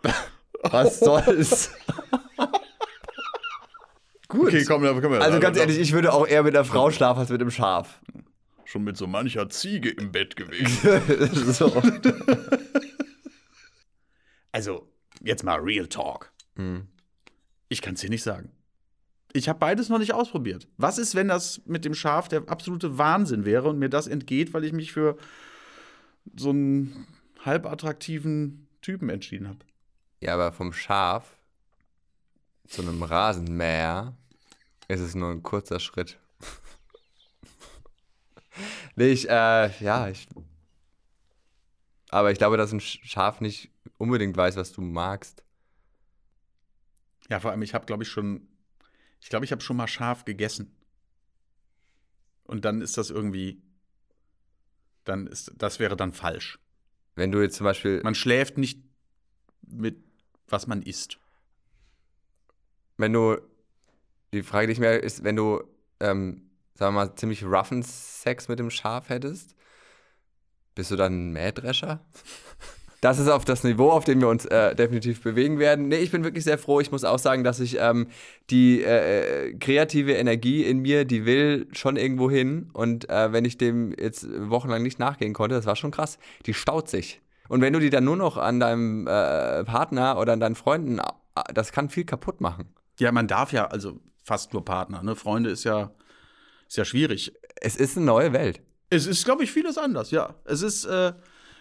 was 0.62 0.98
soll's? 1.00 1.70
Gut. 4.30 4.46
Okay, 4.46 4.64
komm, 4.64 4.84
dann 4.84 5.00
können 5.00 5.14
wir 5.14 5.20
also 5.22 5.40
ganz 5.40 5.58
ehrlich, 5.58 5.78
ich 5.78 5.92
würde 5.92 6.12
auch 6.12 6.26
eher 6.26 6.44
mit 6.44 6.54
einer 6.54 6.64
Frau 6.64 6.92
schlafen 6.92 7.18
als 7.18 7.30
mit 7.30 7.40
einem 7.40 7.50
Schaf. 7.50 8.00
Schon 8.64 8.84
mit 8.84 8.96
so 8.96 9.08
mancher 9.08 9.48
Ziege 9.48 9.90
im 9.90 10.12
Bett 10.12 10.36
gewesen. 10.36 11.52
so. 11.52 11.82
Also, 14.52 14.88
jetzt 15.22 15.44
mal 15.44 15.60
Real 15.60 15.86
Talk. 15.86 16.32
Hm. 16.56 16.88
Ich 17.68 17.82
kann 17.82 17.94
es 17.94 18.00
dir 18.00 18.10
nicht 18.10 18.24
sagen. 18.24 18.50
Ich 19.32 19.48
habe 19.48 19.60
beides 19.60 19.88
noch 19.88 20.00
nicht 20.00 20.12
ausprobiert. 20.12 20.66
Was 20.76 20.98
ist, 20.98 21.14
wenn 21.14 21.28
das 21.28 21.62
mit 21.66 21.84
dem 21.84 21.94
Schaf 21.94 22.26
der 22.26 22.48
absolute 22.48 22.98
Wahnsinn 22.98 23.44
wäre 23.44 23.68
und 23.68 23.78
mir 23.78 23.88
das 23.88 24.08
entgeht, 24.08 24.52
weil 24.52 24.64
ich 24.64 24.72
mich 24.72 24.92
für 24.92 25.16
so 26.36 26.50
einen 26.50 27.06
halbattraktiven 27.44 28.66
Typen 28.82 29.08
entschieden 29.08 29.46
habe? 29.46 29.60
Ja, 30.20 30.34
aber 30.34 30.50
vom 30.50 30.72
Schaf 30.72 31.36
zu 32.70 32.82
einem 32.82 33.02
Rasenmäher 33.02 34.16
ist 34.88 35.00
es 35.00 35.14
nur 35.14 35.30
ein 35.30 35.42
kurzer 35.42 35.80
Schritt. 35.80 36.18
nee, 38.96 39.08
ich, 39.08 39.28
äh, 39.28 39.70
ja, 39.84 40.08
ich. 40.08 40.28
Aber 42.10 42.32
ich 42.32 42.38
glaube, 42.38 42.56
dass 42.56 42.72
ein 42.72 42.80
Sch- 42.80 43.00
Schaf 43.04 43.40
nicht 43.40 43.70
unbedingt 43.98 44.36
weiß, 44.36 44.56
was 44.56 44.72
du 44.72 44.80
magst. 44.80 45.42
Ja, 47.28 47.38
vor 47.38 47.52
allem, 47.52 47.62
ich 47.62 47.74
habe, 47.74 47.86
glaube 47.86 48.02
ich, 48.02 48.08
schon 48.08 48.48
Ich 49.20 49.28
glaube, 49.28 49.44
ich 49.44 49.52
habe 49.52 49.62
schon 49.62 49.76
mal 49.76 49.88
Schaf 49.88 50.24
gegessen. 50.24 50.74
Und 52.44 52.64
dann 52.64 52.80
ist 52.80 52.98
das 52.98 53.10
irgendwie, 53.10 53.62
dann 55.04 55.26
ist, 55.26 55.52
das 55.56 55.78
wäre 55.78 55.96
dann 55.96 56.12
falsch. 56.12 56.58
Wenn 57.14 57.32
du 57.32 57.40
jetzt 57.40 57.56
zum 57.56 57.64
Beispiel, 57.64 58.00
Man 58.02 58.14
schläft 58.14 58.58
nicht 58.58 58.80
mit, 59.62 59.96
was 60.48 60.66
man 60.66 60.82
isst. 60.82 61.18
Wenn 63.00 63.12
du, 63.12 63.36
die 64.32 64.42
Frage 64.42 64.68
nicht 64.68 64.80
mehr 64.80 65.02
ist, 65.02 65.24
wenn 65.24 65.36
du, 65.36 65.62
ähm, 66.00 66.50
sagen 66.74 66.94
wir 66.94 67.04
mal, 67.06 67.14
ziemlich 67.16 67.44
roughen 67.44 67.82
Sex 67.82 68.48
mit 68.48 68.58
dem 68.58 68.70
Schaf 68.70 69.08
hättest, 69.08 69.54
bist 70.74 70.90
du 70.90 70.96
dann 70.96 71.30
ein 71.30 71.32
Mähdrescher? 71.32 72.00
Das 73.02 73.18
ist 73.18 73.28
auf 73.28 73.46
das 73.46 73.64
Niveau, 73.64 73.90
auf 73.90 74.04
dem 74.04 74.20
wir 74.20 74.28
uns 74.28 74.44
äh, 74.44 74.74
definitiv 74.74 75.22
bewegen 75.22 75.58
werden. 75.58 75.88
Nee, 75.88 76.00
ich 76.00 76.10
bin 76.10 76.22
wirklich 76.22 76.44
sehr 76.44 76.58
froh. 76.58 76.80
Ich 76.80 76.92
muss 76.92 77.02
auch 77.02 77.18
sagen, 77.18 77.44
dass 77.44 77.58
ich 77.58 77.78
ähm, 77.80 78.08
die 78.50 78.82
äh, 78.82 79.48
äh, 79.48 79.54
kreative 79.54 80.12
Energie 80.12 80.64
in 80.64 80.80
mir, 80.80 81.06
die 81.06 81.24
will 81.24 81.66
schon 81.72 81.96
irgendwo 81.96 82.30
hin. 82.30 82.68
Und 82.74 83.08
äh, 83.08 83.32
wenn 83.32 83.46
ich 83.46 83.56
dem 83.56 83.94
jetzt 83.98 84.28
wochenlang 84.50 84.82
nicht 84.82 84.98
nachgehen 84.98 85.32
konnte, 85.32 85.54
das 85.54 85.64
war 85.64 85.76
schon 85.76 85.92
krass. 85.92 86.18
Die 86.44 86.52
staut 86.52 86.90
sich. 86.90 87.22
Und 87.48 87.62
wenn 87.62 87.72
du 87.72 87.80
die 87.80 87.88
dann 87.88 88.04
nur 88.04 88.16
noch 88.16 88.36
an 88.36 88.60
deinem 88.60 89.06
äh, 89.06 89.64
Partner 89.64 90.18
oder 90.18 90.34
an 90.34 90.40
deinen 90.40 90.54
Freunden, 90.54 90.98
äh, 90.98 91.04
das 91.54 91.72
kann 91.72 91.88
viel 91.88 92.04
kaputt 92.04 92.42
machen. 92.42 92.68
Ja, 93.00 93.12
man 93.12 93.26
darf 93.26 93.52
ja, 93.52 93.66
also 93.66 93.98
fast 94.22 94.52
nur 94.52 94.64
Partner, 94.64 95.02
ne? 95.02 95.16
Freunde 95.16 95.50
ist 95.50 95.64
ja, 95.64 95.92
ist 96.68 96.76
ja 96.76 96.84
schwierig. 96.84 97.32
Es 97.56 97.76
ist 97.76 97.96
eine 97.96 98.06
neue 98.06 98.32
Welt. 98.32 98.62
Es 98.90 99.06
ist, 99.06 99.24
glaube 99.24 99.42
ich, 99.42 99.50
vieles 99.50 99.78
anders, 99.78 100.10
ja. 100.10 100.34
Es 100.44 100.62
ist, 100.62 100.84
äh, 100.84 101.14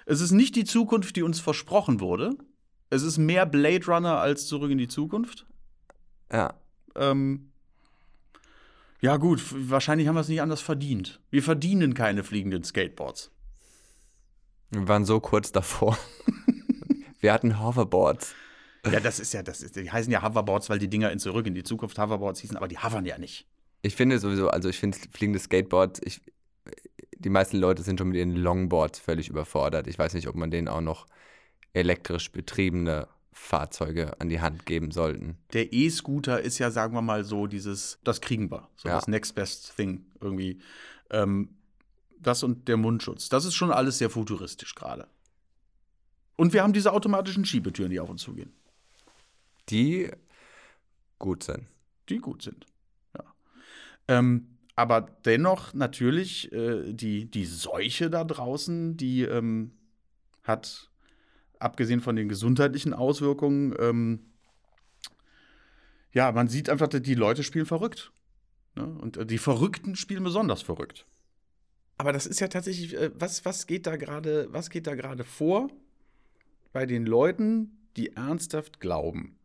es 0.05 0.19
ist 0.21 0.31
nicht 0.31 0.55
die 0.55 0.65
Zukunft, 0.65 1.15
die 1.15 1.23
uns 1.23 1.39
versprochen 1.39 2.01
wurde. 2.01 2.35
Es 2.89 3.03
ist 3.03 3.17
mehr 3.17 3.45
Blade 3.45 3.85
Runner 3.85 4.19
als 4.19 4.47
zurück 4.47 4.71
in 4.71 4.77
die 4.77 4.87
Zukunft. 4.87 5.45
Ja. 6.31 6.55
Ähm, 6.95 7.51
ja, 8.99 9.15
gut, 9.15 9.41
wahrscheinlich 9.69 10.07
haben 10.07 10.15
wir 10.15 10.21
es 10.21 10.27
nicht 10.27 10.41
anders 10.41 10.61
verdient. 10.61 11.21
Wir 11.29 11.41
verdienen 11.41 11.93
keine 11.93 12.23
fliegenden 12.23 12.63
Skateboards. 12.63 13.31
Wir 14.71 14.87
waren 14.89 15.05
so 15.05 15.21
kurz 15.21 15.53
davor. 15.53 15.97
wir 17.21 17.31
hatten 17.31 17.63
Hoverboards. 17.63 18.35
Ja, 18.85 18.99
das 18.99 19.19
ist 19.19 19.33
ja, 19.33 19.43
das 19.43 19.61
ist, 19.61 19.75
die 19.75 19.91
heißen 19.91 20.11
ja 20.11 20.21
Hoverboards, 20.21 20.69
weil 20.69 20.79
die 20.79 20.89
Dinger 20.89 21.11
in 21.11 21.19
zurück 21.19 21.45
in 21.47 21.53
die 21.53 21.63
Zukunft 21.63 21.99
Hoverboards 21.99 22.39
hießen, 22.39 22.55
aber 22.55 22.67
die 22.67 22.77
hovern 22.77 23.05
ja 23.05 23.17
nicht. 23.17 23.47
Ich 23.81 23.95
finde 23.95 24.19
sowieso, 24.19 24.49
also 24.49 24.69
ich 24.69 24.79
finde 24.79 24.97
fliegende 25.11 25.39
Skateboards, 25.39 26.01
ich, 26.03 26.21
die 27.17 27.29
meisten 27.29 27.57
Leute 27.57 27.83
sind 27.83 27.99
schon 27.99 28.09
mit 28.09 28.17
ihren 28.17 28.35
Longboards 28.35 28.99
völlig 28.99 29.29
überfordert. 29.29 29.87
Ich 29.87 29.97
weiß 29.97 30.13
nicht, 30.13 30.27
ob 30.27 30.35
man 30.35 30.51
denen 30.51 30.67
auch 30.67 30.81
noch 30.81 31.07
elektrisch 31.73 32.31
betriebene 32.31 33.07
Fahrzeuge 33.31 34.19
an 34.19 34.29
die 34.29 34.41
Hand 34.41 34.65
geben 34.65 34.91
sollten. 34.91 35.37
Der 35.53 35.71
E-Scooter 35.71 36.41
ist 36.41 36.59
ja, 36.59 36.71
sagen 36.71 36.93
wir 36.93 37.01
mal 37.01 37.23
so, 37.23 37.47
dieses, 37.47 37.99
das 38.03 38.21
kriegen 38.21 38.51
wir. 38.51 38.69
So 38.75 38.89
Ja. 38.89 38.95
das 38.95 39.07
Next 39.07 39.35
Best 39.35 39.75
Thing 39.75 40.05
irgendwie. 40.19 40.59
Ähm, 41.09 41.55
das 42.19 42.43
und 42.43 42.67
der 42.67 42.77
Mundschutz. 42.77 43.29
Das 43.29 43.45
ist 43.45 43.55
schon 43.55 43.71
alles 43.71 43.97
sehr 43.97 44.09
futuristisch 44.09 44.75
gerade. 44.75 45.07
Und 46.35 46.53
wir 46.53 46.63
haben 46.63 46.73
diese 46.73 46.93
automatischen 46.93 47.45
Schiebetüren, 47.45 47.91
die 47.91 47.99
auf 47.99 48.09
uns 48.09 48.21
zugehen, 48.21 48.53
Die 49.69 50.09
gut 51.17 51.43
sind. 51.43 51.67
die 52.07 52.17
gut 52.17 52.41
sind. 52.41 52.65
Ja. 53.15 53.23
Ähm, 54.07 54.57
aber 54.75 55.01
dennoch 55.01 55.73
natürlich 55.73 56.51
äh, 56.53 56.93
die, 56.93 57.29
die 57.29 57.45
Seuche 57.45 58.09
da 58.09 58.23
draußen, 58.23 58.95
die 58.95 59.23
ähm, 59.23 59.71
hat, 60.43 60.89
abgesehen 61.59 61.99
von 61.99 62.15
den 62.15 62.29
gesundheitlichen 62.29 62.93
Auswirkungen, 62.93 63.75
ähm, 63.77 64.25
ja, 66.13 66.31
man 66.31 66.47
sieht 66.47 66.69
einfach, 66.69 66.87
die 66.87 67.13
Leute 67.13 67.43
spielen 67.43 67.65
verrückt. 67.65 68.11
Ne? 68.75 68.85
Und 68.85 69.17
äh, 69.17 69.25
die 69.25 69.37
Verrückten 69.37 69.95
spielen 69.95 70.23
besonders 70.23 70.61
verrückt. 70.61 71.05
Aber 71.97 72.13
das 72.13 72.25
ist 72.25 72.39
ja 72.39 72.47
tatsächlich, 72.47 72.95
äh, 72.95 73.11
was, 73.13 73.43
was 73.45 73.67
geht 73.67 73.85
da 73.85 73.97
gerade, 73.97 74.47
was 74.51 74.69
geht 74.69 74.87
da 74.87 74.95
gerade 74.95 75.23
vor 75.23 75.69
bei 76.71 76.85
den 76.85 77.05
Leuten, 77.05 77.89
die 77.97 78.15
ernsthaft 78.15 78.79
glauben? 78.79 79.38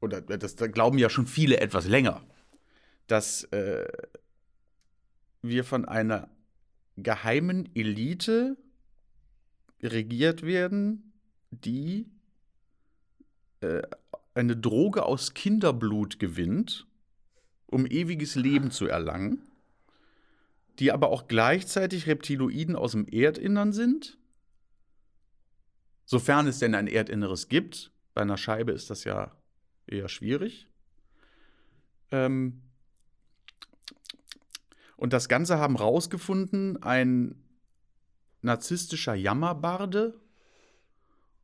Oder 0.00 0.18
äh, 0.30 0.38
das 0.38 0.56
da 0.56 0.66
glauben 0.66 0.98
ja 0.98 1.10
schon 1.10 1.26
viele 1.26 1.60
etwas 1.60 1.86
länger, 1.86 2.22
dass 3.06 3.44
äh, 3.44 3.86
wir 5.42 5.64
von 5.64 5.84
einer 5.84 6.28
geheimen 6.96 7.68
Elite 7.74 8.56
regiert 9.82 10.42
werden, 10.42 11.12
die 11.50 12.10
äh, 13.60 13.82
eine 14.34 14.56
Droge 14.56 15.04
aus 15.04 15.34
Kinderblut 15.34 16.18
gewinnt, 16.18 16.86
um 17.66 17.86
ewiges 17.86 18.34
Leben 18.34 18.70
zu 18.70 18.86
erlangen, 18.86 19.42
die 20.78 20.92
aber 20.92 21.08
auch 21.08 21.26
gleichzeitig 21.26 22.06
Reptiloiden 22.06 22.76
aus 22.76 22.92
dem 22.92 23.06
Erdinnern 23.08 23.72
sind, 23.72 24.18
sofern 26.04 26.46
es 26.46 26.58
denn 26.58 26.74
ein 26.74 26.86
Erdinneres 26.86 27.48
gibt. 27.48 27.92
Bei 28.14 28.22
einer 28.22 28.36
Scheibe 28.36 28.72
ist 28.72 28.90
das 28.90 29.04
ja 29.04 29.32
eher 29.86 30.08
schwierig. 30.08 30.68
Ähm 32.10 32.62
und 34.96 35.12
das 35.12 35.28
Ganze 35.28 35.58
haben 35.58 35.76
rausgefunden 35.76 36.82
ein 36.82 37.34
narzisstischer 38.42 39.14
Jammerbarde 39.14 40.18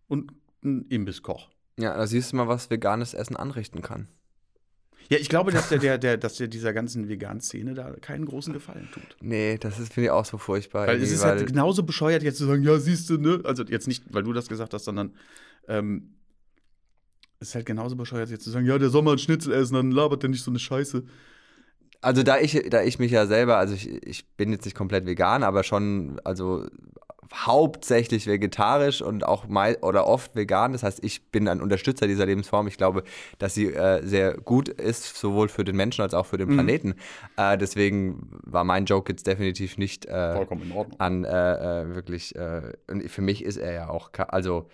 und 0.09 0.33
ein 0.63 0.87
Imbisskoch. 0.89 1.51
Ja, 1.79 1.97
da 1.97 2.07
siehst 2.07 2.33
du 2.33 2.37
mal, 2.37 2.49
was 2.49 2.71
veganes 2.71 3.15
Essen 3.15 3.37
anrichten 3.37 3.83
kann. 3.83 4.09
Ja, 5.09 5.19
ich 5.19 5.29
glaube, 5.29 5.51
dass 5.51 5.69
der, 5.69 5.79
der, 5.79 5.99
der, 5.99 6.17
dass 6.17 6.37
der 6.37 6.49
dieser 6.49 6.73
ganzen 6.73 7.09
veganen 7.09 7.41
Szene 7.41 7.75
da 7.75 7.93
keinen 8.01 8.25
großen 8.25 8.53
Gefallen 8.53 8.89
tut. 8.93 9.17
Nee, 9.21 9.59
das 9.59 9.79
ist, 9.79 9.93
finde 9.93 10.07
ich 10.07 10.11
auch 10.11 10.25
so 10.25 10.39
furchtbar. 10.39 10.87
Weil 10.87 11.03
es 11.03 11.11
ist 11.11 11.25
halt 11.25 11.47
genauso 11.47 11.83
bescheuert, 11.83 12.23
jetzt 12.23 12.39
zu 12.39 12.47
sagen, 12.47 12.63
ja, 12.63 12.79
siehst 12.79 13.11
du, 13.11 13.19
ne? 13.19 13.41
Also 13.45 13.65
jetzt 13.65 13.89
nicht, 13.89 14.05
weil 14.11 14.23
du 14.23 14.33
das 14.33 14.49
gesagt 14.49 14.75
hast, 14.75 14.85
sondern 14.85 15.15
ähm, 15.69 16.15
ist 17.49 17.55
halt 17.55 17.67
genauso 17.67 17.97
bescheuert, 17.97 18.31
jetzt 18.31 18.45
zu 18.45 18.51
sagen, 18.51 18.67
ja, 18.67 18.79
der 18.79 18.89
soll 18.91 19.03
mal 19.03 19.11
einen 19.13 19.19
Schnitzel 19.19 19.53
essen, 19.53 19.75
dann 19.75 19.91
labert 19.91 20.23
der 20.23 20.31
nicht 20.31 20.43
so 20.45 20.51
eine 20.51 20.59
Scheiße. 20.59 21.05
Also 22.01 22.23
da 22.25 22.39
ich, 22.39 22.61
da 22.71 22.83
ich 22.83 22.99
mich 22.99 23.13
ja 23.13 23.27
selber, 23.27 23.59
also 23.59 23.75
ich, 23.75 23.89
ich 24.07 24.27
bin 24.37 24.51
jetzt 24.51 24.65
nicht 24.65 24.77
komplett 24.77 25.07
vegan, 25.07 25.43
aber 25.45 25.63
schon, 25.63 26.21
also 26.25 26.67
hauptsächlich 27.35 28.27
vegetarisch 28.27 29.01
und 29.01 29.25
auch 29.25 29.47
mal 29.49 29.79
oder 29.81 30.07
oft 30.07 30.35
vegan. 30.37 30.73
Das 30.73 30.83
heißt, 30.83 31.03
ich 31.03 31.31
bin 31.31 31.49
ein 31.49 31.63
Unterstützer 31.63 32.07
dieser 32.07 32.27
Lebensform. 32.27 32.67
Ich 32.67 32.77
glaube, 32.77 33.05
dass 33.39 33.55
sie 33.55 33.69
äh, 33.73 34.05
sehr 34.07 34.35
gut 34.37 34.69
ist, 34.69 35.17
sowohl 35.17 35.49
für 35.49 35.65
den 35.65 35.77
Menschen 35.77 36.03
als 36.03 36.13
auch 36.13 36.27
für 36.27 36.37
den 36.37 36.49
Mhm. 36.51 36.55
Planeten. 36.55 36.95
Äh, 37.37 37.57
deswegen 37.57 38.29
war 38.45 38.65
mein 38.65 38.85
Joke 38.85 39.13
jetzt 39.13 39.27
definitiv 39.27 39.79
nicht 39.79 40.05
äh, 40.07 40.35
Vollkommen 40.37 40.63
in 40.63 40.73
Ordnung. 40.73 41.01
an 41.01 41.25
äh, 41.25 41.83
äh, 41.83 41.95
wirklich, 41.95 42.35
äh, 42.37 42.73
und 42.91 43.09
für 43.11 43.23
mich 43.23 43.45
ist 43.45 43.57
er 43.57 43.73
ja 43.73 43.89
auch, 43.89 44.11
also 44.29 44.69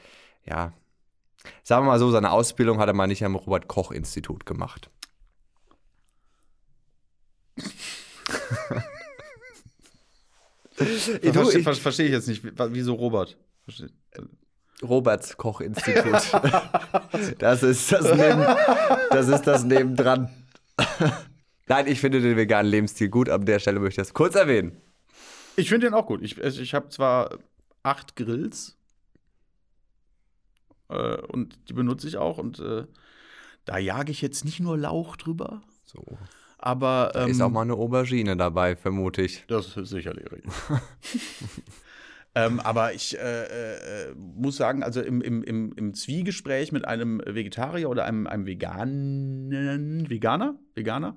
ja, 0.45 0.73
sagen 1.63 1.85
wir 1.85 1.91
mal 1.91 1.99
so, 1.99 2.11
seine 2.11 2.31
Ausbildung 2.31 2.79
hat 2.79 2.89
er 2.89 2.95
mal 2.95 3.07
nicht 3.07 3.25
am 3.25 3.37
Robert-Koch-Institut 3.37 4.47
gemacht. 4.47 4.91
Ich, 10.81 11.33
verstehe, 11.33 11.63
ver 11.63 11.75
verstehe 11.75 12.07
ich 12.07 12.13
jetzt 12.13 12.29
nicht. 12.29 12.43
Wieso 12.45 12.95
Robert? 12.95 13.37
Verstehe. 13.65 13.91
Roberts 14.83 15.37
Koch-Institut. 15.37 16.05
das 17.39 17.63
ist 17.63 17.91
das, 17.91 18.05
neben, 18.05 18.47
das 19.11 19.29
ist 19.29 19.43
das 19.43 19.65
nebendran. 19.65 20.31
Nein, 21.67 21.87
ich 21.89 22.01
finde 22.01 22.21
den 22.21 22.37
veganen 22.37 22.71
Lebensstil 22.71 23.09
gut. 23.09 23.29
An 23.29 23.45
der 23.45 23.59
Stelle 23.59 23.81
möchte 23.81 24.01
ich 24.01 24.07
das 24.07 24.15
kurz 24.15 24.37
erwähnen. 24.37 24.81
Ich 25.57 25.69
finde 25.69 25.89
den 25.89 25.95
auch 25.95 26.07
gut. 26.07 26.23
Ich, 26.23 26.39
ich 26.39 26.75
habe 26.75 26.89
zwar 26.91 27.39
acht 27.83 28.15
Grills 28.15 28.78
äh, 30.89 31.17
und 31.17 31.59
die 31.69 31.73
benutze 31.73 32.09
ich 32.09 32.17
auch 32.17 32.39
und 32.39 32.59
äh, 32.61 32.85
da 33.65 33.79
jage 33.79 34.11
ich 34.11 34.23
jetzt 34.23 34.45
nicht 34.45 34.61
nur 34.61 34.79
Lauch 34.79 35.17
drüber, 35.17 35.63
So. 35.85 36.03
aber 36.57 37.11
Da 37.13 37.25
ähm, 37.25 37.31
ist 37.31 37.41
auch 37.41 37.51
mal 37.51 37.63
eine 37.63 37.75
Aubergine 37.75 38.37
dabei, 38.37 38.77
vermute 38.77 39.23
ich. 39.23 39.45
Das 39.47 39.77
ist 39.77 39.91
sicherlich 39.91 40.31
richtig. 40.33 40.53
ähm, 42.35 42.61
aber 42.61 42.95
ich 42.95 43.19
äh, 43.19 43.45
äh, 43.45 44.15
muss 44.15 44.57
sagen, 44.57 44.83
also 44.83 45.03
im, 45.03 45.21
im, 45.21 45.43
im, 45.43 45.73
im 45.75 45.95
Zwiegespräch 45.95 46.73
mit 46.73 46.87
einem 46.87 47.21
Vegetarier 47.27 47.91
oder 47.91 48.07
einem, 48.07 48.27
einem 48.27 48.47
Veganen, 48.47 50.09
Veganer, 50.09 50.59
Veganer, 50.75 51.17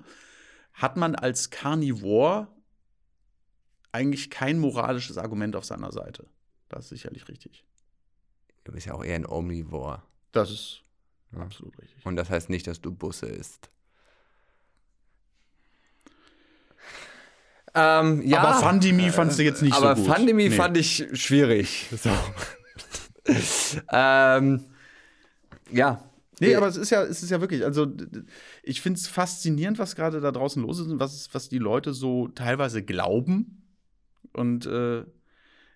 hat 0.74 0.96
man 0.96 1.14
als 1.14 1.50
Carnivore 1.50 2.48
eigentlich 3.92 4.30
kein 4.30 4.58
moralisches 4.58 5.18
Argument 5.18 5.56
auf 5.56 5.64
seiner 5.64 5.92
Seite. 5.92 6.26
Das 6.68 6.84
ist 6.84 6.90
sicherlich 6.90 7.28
richtig. 7.28 7.64
Du 8.64 8.72
bist 8.72 8.86
ja 8.86 8.94
auch 8.94 9.04
eher 9.04 9.16
ein 9.16 9.26
Omnivore. 9.26 10.02
Das 10.32 10.50
ist 10.50 10.82
Ja. 11.32 11.40
absolut 11.42 11.76
richtig. 11.78 12.04
Und 12.06 12.16
das 12.16 12.30
heißt 12.30 12.48
nicht, 12.50 12.66
dass 12.66 12.80
du 12.80 12.92
Busse 12.92 13.26
isst. 13.26 13.70
Ähm, 17.74 18.20
ja, 18.22 18.42
Aber 18.42 18.60
Fandimi 18.60 19.10
fandst 19.10 19.38
du 19.38 19.42
jetzt 19.44 19.62
nicht 19.62 19.74
aber 19.74 19.96
so 19.96 20.02
gut. 20.02 20.12
Fandimi 20.12 20.48
Nee. 20.50 20.56
fand 20.56 20.76
ich 20.76 21.06
schwierig. 21.14 21.86
So. 21.96 22.10
ähm, 23.92 24.64
ja, 25.70 26.02
Nee, 26.40 26.56
aber 26.56 26.66
es 26.66 26.76
ist 26.76 26.90
ja, 26.90 27.04
es 27.04 27.22
ist 27.22 27.30
ja 27.30 27.40
wirklich, 27.40 27.64
also 27.64 27.86
ich 28.64 28.80
finde 28.82 28.98
es 28.98 29.06
faszinierend, 29.06 29.78
was 29.78 29.94
gerade 29.94 30.20
da 30.20 30.32
draußen 30.32 30.60
los 30.60 30.80
ist 30.80 30.88
und 30.88 30.98
was, 30.98 31.32
was 31.32 31.48
die 31.48 31.58
Leute 31.58 31.94
so 31.94 32.26
teilweise 32.28 32.82
glauben. 32.82 33.62
Und 34.32 34.66
äh, 34.66 35.04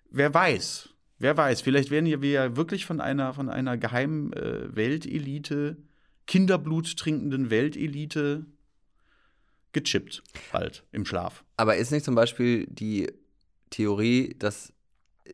wer 0.09 0.33
weiß, 0.33 0.89
wer 1.19 1.35
weiß, 1.37 1.61
vielleicht 1.61 1.91
werden 1.91 2.05
hier 2.05 2.21
wir 2.21 2.31
ja 2.31 2.55
wirklich 2.55 2.85
von 2.85 3.01
einer, 3.01 3.33
von 3.33 3.49
einer 3.49 3.77
geheimen 3.77 4.33
äh, 4.33 4.75
Weltelite, 4.75 5.77
Kinderblut 6.25 6.97
trinkenden 6.97 7.49
Weltelite 7.49 8.45
gechippt, 9.73 10.23
bald 10.51 10.83
im 10.91 11.05
Schlaf. 11.05 11.43
Aber 11.57 11.75
ist 11.77 11.91
nicht 11.91 12.05
zum 12.05 12.15
Beispiel 12.15 12.65
die 12.67 13.11
Theorie, 13.69 14.35
dass 14.39 14.73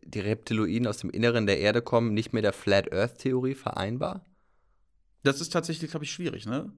die 0.04 0.20
Reptiloiden 0.20 0.88
aus 0.88 0.98
dem 0.98 1.10
Inneren 1.10 1.46
der 1.46 1.60
Erde 1.60 1.82
kommen, 1.82 2.14
nicht 2.14 2.34
mit 2.34 2.44
der 2.44 2.54
Flat 2.54 2.92
Earth 2.92 3.20
Theorie 3.20 3.54
vereinbar? 3.56 4.26
Das 5.24 5.40
ist 5.40 5.50
tatsächlich, 5.54 5.92
glaube 5.92 6.06
ich, 6.06 6.12
schwierig, 6.12 6.46
ne? 6.46 6.72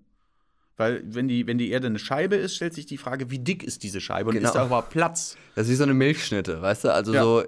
Weil, 0.77 1.01
wenn 1.05 1.29
die, 1.29 1.47
wenn 1.47 1.57
die 1.57 1.69
Erde 1.69 1.87
eine 1.87 1.99
Scheibe 1.99 2.35
ist, 2.35 2.55
stellt 2.57 2.73
sich 2.73 2.85
die 2.85 2.97
Frage, 2.97 3.31
wie 3.31 3.39
dick 3.39 3.63
ist 3.63 3.83
diese 3.83 4.01
Scheibe 4.01 4.29
und 4.29 4.35
Genau. 4.35 4.49
ist 4.49 4.55
da 4.55 4.65
überhaupt 4.65 4.89
Platz? 4.89 5.37
Das 5.55 5.67
ist 5.67 5.71
wie 5.71 5.75
so 5.75 5.83
eine 5.83 5.93
Milchschnitte, 5.93 6.61
weißt 6.61 6.83
du? 6.83 6.93
Also 6.93 7.13
Ja. 7.13 7.21
so, 7.21 7.43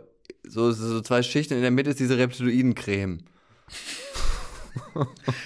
so, 0.50 0.72
so 0.72 1.02
zwei 1.02 1.24
Schichten 1.24 1.56
in 1.56 1.62
der 1.62 1.72
Mitte 1.72 1.90
ist 1.90 2.00
diese 2.00 2.18
Reptiloidencreme. 2.18 3.20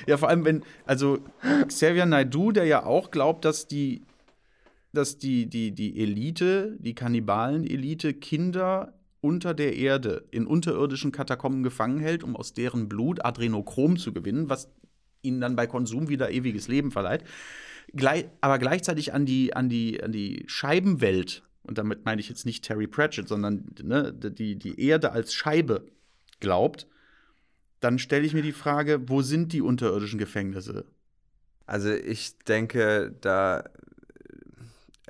Ja, 0.07 0.17
vor 0.17 0.29
allem, 0.29 0.45
wenn, 0.45 0.63
also 0.85 1.19
Xavier 1.67 2.05
Naidoo, 2.05 2.51
der 2.51 2.65
ja 2.65 2.85
auch 2.85 3.11
glaubt, 3.11 3.45
dass 3.45 3.67
die, 3.67 4.01
dass 4.93 5.17
die, 5.17 5.47
die, 5.47 5.71
die 5.71 5.99
Elite, 5.99 6.77
die 6.79 6.95
Kannibalen-Elite, 6.95 8.13
Kinder 8.13 8.93
unter 9.21 9.53
der 9.53 9.75
Erde 9.75 10.25
in 10.31 10.47
unterirdischen 10.47 11.11
Katakomben 11.11 11.63
gefangen 11.63 11.99
hält, 11.99 12.23
um 12.23 12.35
aus 12.35 12.53
deren 12.53 12.89
Blut 12.89 13.23
Adrenochrom 13.23 13.97
zu 13.97 14.13
gewinnen, 14.13 14.49
was 14.49 14.69
ihnen 15.21 15.39
dann 15.39 15.55
bei 15.55 15.67
Konsum 15.67 16.09
wieder 16.09 16.31
ewiges 16.31 16.67
Leben 16.67 16.91
verleiht. 16.91 17.23
Gleich, 17.93 18.25
aber 18.41 18.57
gleichzeitig 18.57 19.13
an 19.13 19.25
die, 19.25 19.55
an, 19.55 19.69
die, 19.69 20.01
an 20.03 20.11
die 20.11 20.43
Scheibenwelt, 20.47 21.43
und 21.63 21.77
damit 21.77 22.05
meine 22.05 22.21
ich 22.21 22.29
jetzt 22.29 22.45
nicht 22.45 22.63
Terry 22.63 22.87
Pratchett, 22.87 23.27
sondern 23.27 23.73
ne, 23.81 24.13
die, 24.13 24.57
die 24.57 24.79
Erde 24.81 25.11
als 25.11 25.33
Scheibe 25.33 25.85
glaubt, 26.39 26.87
dann 27.79 27.99
stelle 27.99 28.25
ich 28.25 28.33
mir 28.33 28.43
die 28.43 28.51
Frage, 28.51 29.09
wo 29.09 29.21
sind 29.21 29.53
die 29.53 29.61
unterirdischen 29.61 30.19
Gefängnisse? 30.19 30.85
Also 31.65 31.91
ich 31.93 32.37
denke, 32.39 33.15
da, 33.21 33.63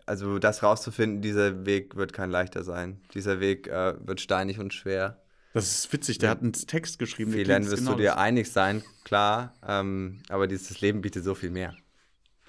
also 0.05 0.39
das 0.39 0.63
rauszufinden, 0.63 1.21
dieser 1.21 1.65
Weg 1.65 1.95
wird 1.95 2.13
kein 2.13 2.29
leichter 2.29 2.63
sein. 2.63 3.01
Dieser 3.13 3.39
Weg 3.39 3.67
äh, 3.67 3.95
wird 4.05 4.21
steinig 4.21 4.59
und 4.59 4.73
schwer. 4.73 5.21
Das 5.53 5.69
ist 5.69 5.91
witzig, 5.91 6.17
der 6.17 6.29
hat 6.29 6.41
einen 6.41 6.53
Text 6.53 6.97
geschrieben. 6.97 7.31
klingt 7.31 7.49
wirst 7.49 7.77
genau 7.77 7.91
du 7.91 7.97
dir 7.97 8.17
einig 8.17 8.51
sein, 8.51 8.83
klar. 9.03 9.53
Ähm, 9.67 10.21
aber 10.29 10.47
dieses 10.47 10.79
Leben 10.79 11.01
bietet 11.01 11.25
so 11.25 11.35
viel 11.35 11.49
mehr. 11.49 11.75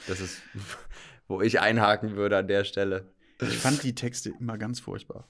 Das 0.06 0.20
ist, 0.20 0.40
wo 1.28 1.40
ich 1.40 1.60
einhaken 1.60 2.14
würde 2.16 2.36
an 2.36 2.46
der 2.46 2.64
Stelle. 2.64 3.12
Ich 3.48 3.58
fand 3.58 3.82
die 3.82 3.94
Texte 3.94 4.32
immer 4.40 4.58
ganz 4.58 4.80
furchtbar. 4.80 5.28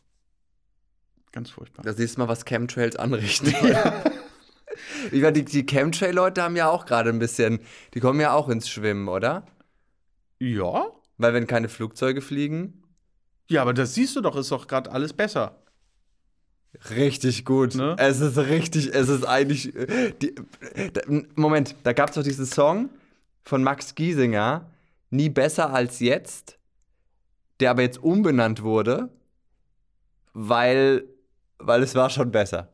Ganz 1.33 1.50
furchtbar. 1.50 1.83
Da 1.83 1.92
siehst 1.92 2.16
du 2.16 2.21
mal, 2.21 2.28
was 2.28 2.45
Chemtrails 2.45 2.97
anrichten. 2.97 3.49
ich 5.12 5.23
meine, 5.23 5.33
die, 5.33 5.45
die 5.45 5.64
Chemtrail-Leute 5.64 6.42
haben 6.42 6.57
ja 6.57 6.69
auch 6.69 6.85
gerade 6.85 7.11
ein 7.11 7.19
bisschen, 7.19 7.61
die 7.95 8.00
kommen 8.00 8.21
ja 8.21 8.33
auch 8.35 8.49
ins 8.49 8.69
Schwimmen, 8.69 9.09
oder? 9.09 9.47
Ja? 10.38 10.87
Weil 11.19 11.35
wenn 11.35 11.47
keine 11.47 11.69
Flugzeuge 11.69 12.21
fliegen, 12.21 12.83
Ja, 13.49 13.62
aber 13.62 13.73
das 13.73 13.95
siehst 13.95 14.14
du 14.16 14.21
doch, 14.21 14.37
ist 14.37 14.50
doch 14.50 14.66
gerade 14.66 14.90
alles 14.92 15.12
besser. 15.12 15.59
Richtig 16.90 17.45
gut. 17.45 17.75
Ne? 17.75 17.97
Es 17.99 18.21
ist 18.21 18.38
richtig, 18.38 18.95
es 18.95 19.09
ist 19.09 19.25
eigentlich. 19.25 19.75
äh, 19.75 20.12
Die, 20.21 20.35
Moment, 21.35 21.75
da 21.85 21.92
gab 21.92 22.09
es 22.11 22.14
doch 22.14 22.23
diesen 22.23 22.47
Song 22.47 22.88
von 23.45 23.62
Max 23.62 23.95
Giesinger, 23.95 24.71
Nie 25.11 25.28
besser 25.28 25.75
als 25.75 26.00
jetzt, 26.00 26.59
der 27.62 27.71
aber 27.71 27.83
jetzt 27.83 28.02
umbenannt 28.02 28.62
wurde, 28.62 29.09
weil, 30.34 31.04
weil 31.58 31.82
es 31.82 31.95
war 31.95 32.10
schon 32.10 32.30
besser. 32.30 32.69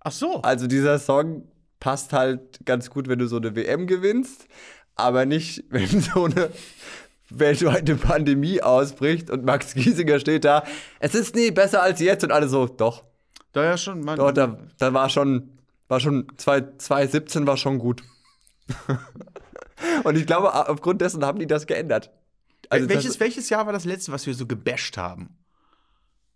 Ach 0.00 0.12
so. 0.12 0.42
Also 0.42 0.66
dieser 0.66 0.98
Song 0.98 1.48
passt 1.80 2.12
halt 2.12 2.60
ganz 2.64 2.90
gut, 2.90 3.08
wenn 3.08 3.18
du 3.18 3.26
so 3.26 3.36
eine 3.38 3.56
WM 3.56 3.86
gewinnst, 3.86 4.46
aber 4.94 5.26
nicht, 5.26 5.64
wenn 5.70 6.00
so 6.00 6.24
eine 6.24 6.50
weltweite 7.30 7.96
Pandemie 7.96 8.62
ausbricht 8.62 9.30
und 9.30 9.44
Max 9.44 9.74
Giesinger 9.74 10.20
steht 10.20 10.44
da, 10.44 10.64
es 11.00 11.14
ist 11.14 11.34
nie 11.34 11.50
besser 11.50 11.82
als 11.82 12.00
jetzt 12.00 12.24
und 12.24 12.32
alle 12.32 12.48
so, 12.48 12.66
doch. 12.66 13.04
Da 13.52 13.64
ja 13.64 13.78
schon. 13.78 14.02
Man, 14.02 14.18
Doch, 14.18 14.32
da, 14.32 14.58
da 14.78 14.92
war 14.92 15.08
schon, 15.08 15.58
war 15.88 16.00
schon 16.00 16.26
2017 16.36 17.46
war 17.46 17.56
schon 17.56 17.78
gut. 17.78 18.02
Und 20.04 20.16
ich 20.16 20.26
glaube, 20.26 20.52
aufgrund 20.68 21.00
dessen 21.00 21.24
haben 21.24 21.38
die 21.38 21.46
das 21.46 21.66
geändert. 21.66 22.10
Also 22.70 22.88
welches, 22.88 23.20
welches 23.20 23.48
Jahr 23.48 23.66
war 23.66 23.72
das 23.72 23.84
letzte, 23.84 24.12
was 24.12 24.26
wir 24.26 24.34
so 24.34 24.46
gebasht 24.46 24.96
haben? 24.96 25.36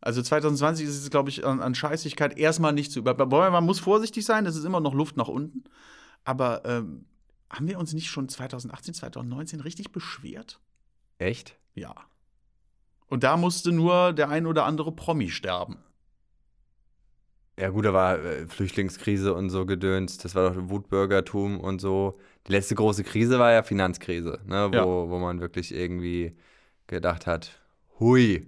Also 0.01 0.21
2020 0.21 0.87
ist 0.87 1.01
es, 1.01 1.11
glaube 1.11 1.31
ich, 1.31 1.45
an, 1.45 1.61
an 1.61 1.75
Scheißigkeit 1.75 2.37
erstmal 2.37 2.73
nicht 2.73 2.90
zu 2.90 2.99
über. 2.99 3.14
Man 3.27 3.64
muss 3.64 3.79
vorsichtig 3.79 4.25
sein, 4.25 4.47
es 4.47 4.57
ist 4.57 4.64
immer 4.64 4.81
noch 4.81 4.95
Luft 4.95 5.16
nach 5.16 5.29
unten. 5.29 5.64
Aber 6.25 6.64
ähm, 6.64 7.05
haben 7.51 7.68
wir 7.68 7.79
uns 7.79 7.92
nicht 7.92 8.09
schon 8.11 8.29
2018, 8.29 8.95
2019 8.95 9.61
richtig 9.61 9.92
beschwert? 9.92 10.61
echt? 11.23 11.57
Ja. 11.75 11.95
Und 13.07 13.25
da 13.25 13.37
musste 13.37 13.73
nur 13.73 14.12
der 14.12 14.29
ein 14.29 14.47
oder 14.47 14.64
andere 14.64 14.92
Promi 14.92 15.31
sterben. 15.31 15.79
Ja, 17.59 17.69
gut, 17.69 17.85
da 17.85 17.93
war 17.93 18.19
äh, 18.19 18.47
Flüchtlingskrise 18.47 19.35
und 19.35 19.51
so 19.51 19.67
gedöns. 19.67 20.17
Das 20.19 20.35
war 20.35 20.51
doch 20.51 20.71
Wutbürgertum 20.71 21.61
und 21.61 21.81
so. 21.81 22.19
Die 22.47 22.53
letzte 22.53 22.75
große 22.75 23.05
Krise 23.05 23.38
war 23.38 23.53
ja 23.53 23.62
Finanzkrise, 23.62 24.41
ne, 24.47 24.69
wo, 24.73 24.77
Ja. 24.77 24.85
wo 24.87 25.19
man 25.19 25.41
wirklich 25.41 25.75
irgendwie 25.75 26.35
gedacht 26.87 27.27
hat, 27.27 27.61
hui. 28.01 28.47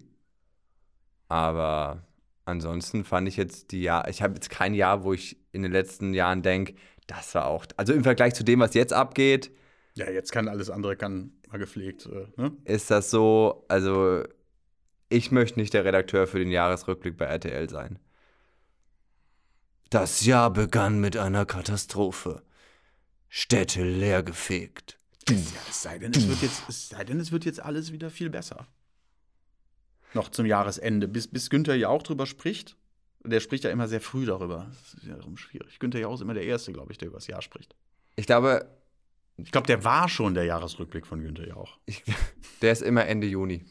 Aber 1.29 2.03
ansonsten 2.45 3.05
fand 3.05 3.29
ich 3.29 3.37
jetzt 3.37 3.73
die 3.73 3.83
Jahr, 3.83 4.09
ich 4.09 4.23
habe 4.23 4.35
jetzt 4.35 4.51
kein 4.51 4.75
Jahr, 4.75 5.05
wo 5.05 5.12
ich 5.12 5.37
in 5.53 5.62
den 5.62 5.73
letzten 5.73 6.14
Jahren 6.14 6.43
denke, 6.43 6.75
das 7.07 7.35
war 7.35 7.47
auch, 7.47 7.67
also 7.77 7.93
im 7.93 8.03
Vergleich 8.03 8.35
zu 8.35 8.45
dem, 8.45 8.61
was 8.61 8.75
jetzt 8.75 8.93
abgeht, 8.93 9.51
Ja, 9.97 10.11
jetzt 10.11 10.33
kann 10.33 10.49
alles 10.49 10.71
andere 10.71 10.97
kann 10.97 11.33
mal 11.51 11.59
gepflegt. 11.59 12.07
Äh, 12.07 12.27
ne? 12.40 12.53
ist 12.64 12.90
das 12.90 13.11
so, 13.11 13.64
also 13.69 14.25
ich 15.09 15.31
möchte 15.31 15.59
nicht 15.61 15.73
der 15.75 15.85
Redakteur 15.85 16.27
für 16.27 16.38
den 16.38 16.51
Jahresrückblick 16.51 17.17
bei 17.17 17.27
RTL 17.27 17.69
sein. 17.71 17.99
Das 19.90 20.25
Jahr 20.25 20.51
begann 20.53 21.01
mit 21.01 21.16
einer 21.16 21.47
Katastrophe. 21.47 22.42
Städte 23.29 23.83
leergefegt. 23.85 24.99
Ja, 25.29 25.37
es 25.68 25.83
sei 25.83 25.99
denn, 25.99 26.12
es 26.12 26.29
wird 26.29 26.42
jetzt, 26.42 26.62
es 26.68 26.88
sei 26.88 27.05
denn, 27.05 27.18
es 27.20 27.33
wird 27.33 27.44
jetzt 27.44 27.61
alles 27.61 27.92
wieder 27.92 28.11
viel 28.11 28.31
besser. 28.31 28.66
Noch 30.12 30.29
zum 30.29 30.47
Jahresende, 30.47 31.09
bis, 31.09 31.29
bis 31.29 31.51
Günther 31.51 31.75
ja 31.75 31.88
auch 31.88 32.03
drüber 32.03 32.27
spricht. 32.27 32.77
Der 33.25 33.40
spricht 33.40 33.64
ja 33.64 33.70
immer 33.70 33.88
sehr 33.88 34.01
früh 34.03 34.27
darüber. 34.27 34.70
Das 34.70 34.94
ist 35.03 35.09
ja 35.09 35.16
darum 35.16 35.37
schwierig. 35.37 35.79
Günther 35.79 35.99
Jauch 36.01 36.14
ist 36.14 36.20
immer 36.20 36.35
der 36.35 36.44
Erste, 36.44 36.73
glaube 36.73 36.92
ich, 36.92 36.99
der 36.99 37.09
über 37.09 37.16
das 37.16 37.27
Jahr 37.27 37.40
spricht. 37.42 37.75
Ich 38.16 38.27
glaube, 38.27 38.66
Ich 39.38 39.51
glaube, 39.51 39.66
der 39.66 39.83
war 39.83 40.09
schon 40.09 40.35
der 40.35 40.44
Jahresrückblick 40.44 41.07
von 41.07 41.20
Günther 41.23 41.49
Jauch. 41.49 41.79
ich, 41.87 42.05
der 42.62 42.73
ist 42.73 42.83
immer 42.83 43.07
Ende 43.07 43.27
Juni. 43.27 43.64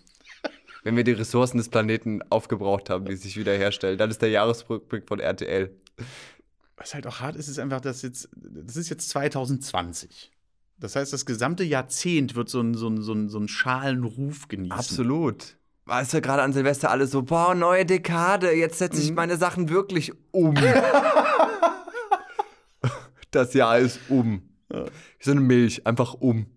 Wenn 0.83 0.97
wir 0.97 1.03
die 1.05 1.13
Ressourcen 1.13 1.57
des 1.57 1.69
Planeten 1.69 2.21
aufgebraucht 2.29 2.89
haben, 2.89 3.05
die 3.05 3.15
sich 3.15 3.37
wiederherstellen, 3.37 3.97
dann 3.97 4.09
ist 4.09 4.21
der 4.21 4.29
Jahresrückblick 4.29 5.07
von 5.07 5.19
RTL. 5.21 5.73
Was 6.77 6.93
halt 6.93 7.07
auch 7.07 7.19
hart 7.19 7.35
ist, 7.35 7.47
ist 7.47 7.59
einfach, 7.59 7.81
dass 7.81 8.01
jetzt, 8.01 8.29
das 8.35 8.75
ist 8.77 8.89
jetzt 8.89 9.09
2020. 9.09 10.31
Das 10.79 10.95
heißt, 10.95 11.13
das 11.13 11.25
gesamte 11.25 11.63
Jahrzehnt 11.63 12.35
wird 12.35 12.49
so 12.49 12.59
einen 12.59 12.73
so 12.73 12.89
so 13.01 13.13
einen- 13.13 13.29
so 13.29 13.37
einen 13.37 13.47
schalen 13.47 14.03
Ruf 14.03 14.47
genießen. 14.47 14.77
Absolut. 14.77 15.55
Weißt 15.85 16.13
du, 16.13 16.21
gerade 16.21 16.41
an 16.41 16.53
Silvester 16.53 16.89
alle 16.89 17.07
so, 17.07 17.21
boah, 17.23 17.53
neue 17.55 17.85
Dekade, 17.85 18.51
jetzt 18.53 18.79
setze 18.79 19.01
ich 19.01 19.11
meine 19.13 19.37
Sachen 19.37 19.69
wirklich 19.69 20.11
um. 20.31 20.55
das 23.31 23.53
Jahr 23.53 23.79
ist 23.79 23.99
um. 24.09 24.41
So 25.19 25.31
eine 25.31 25.41
Milch, 25.41 25.85
einfach 25.85 26.13
um. 26.15 26.47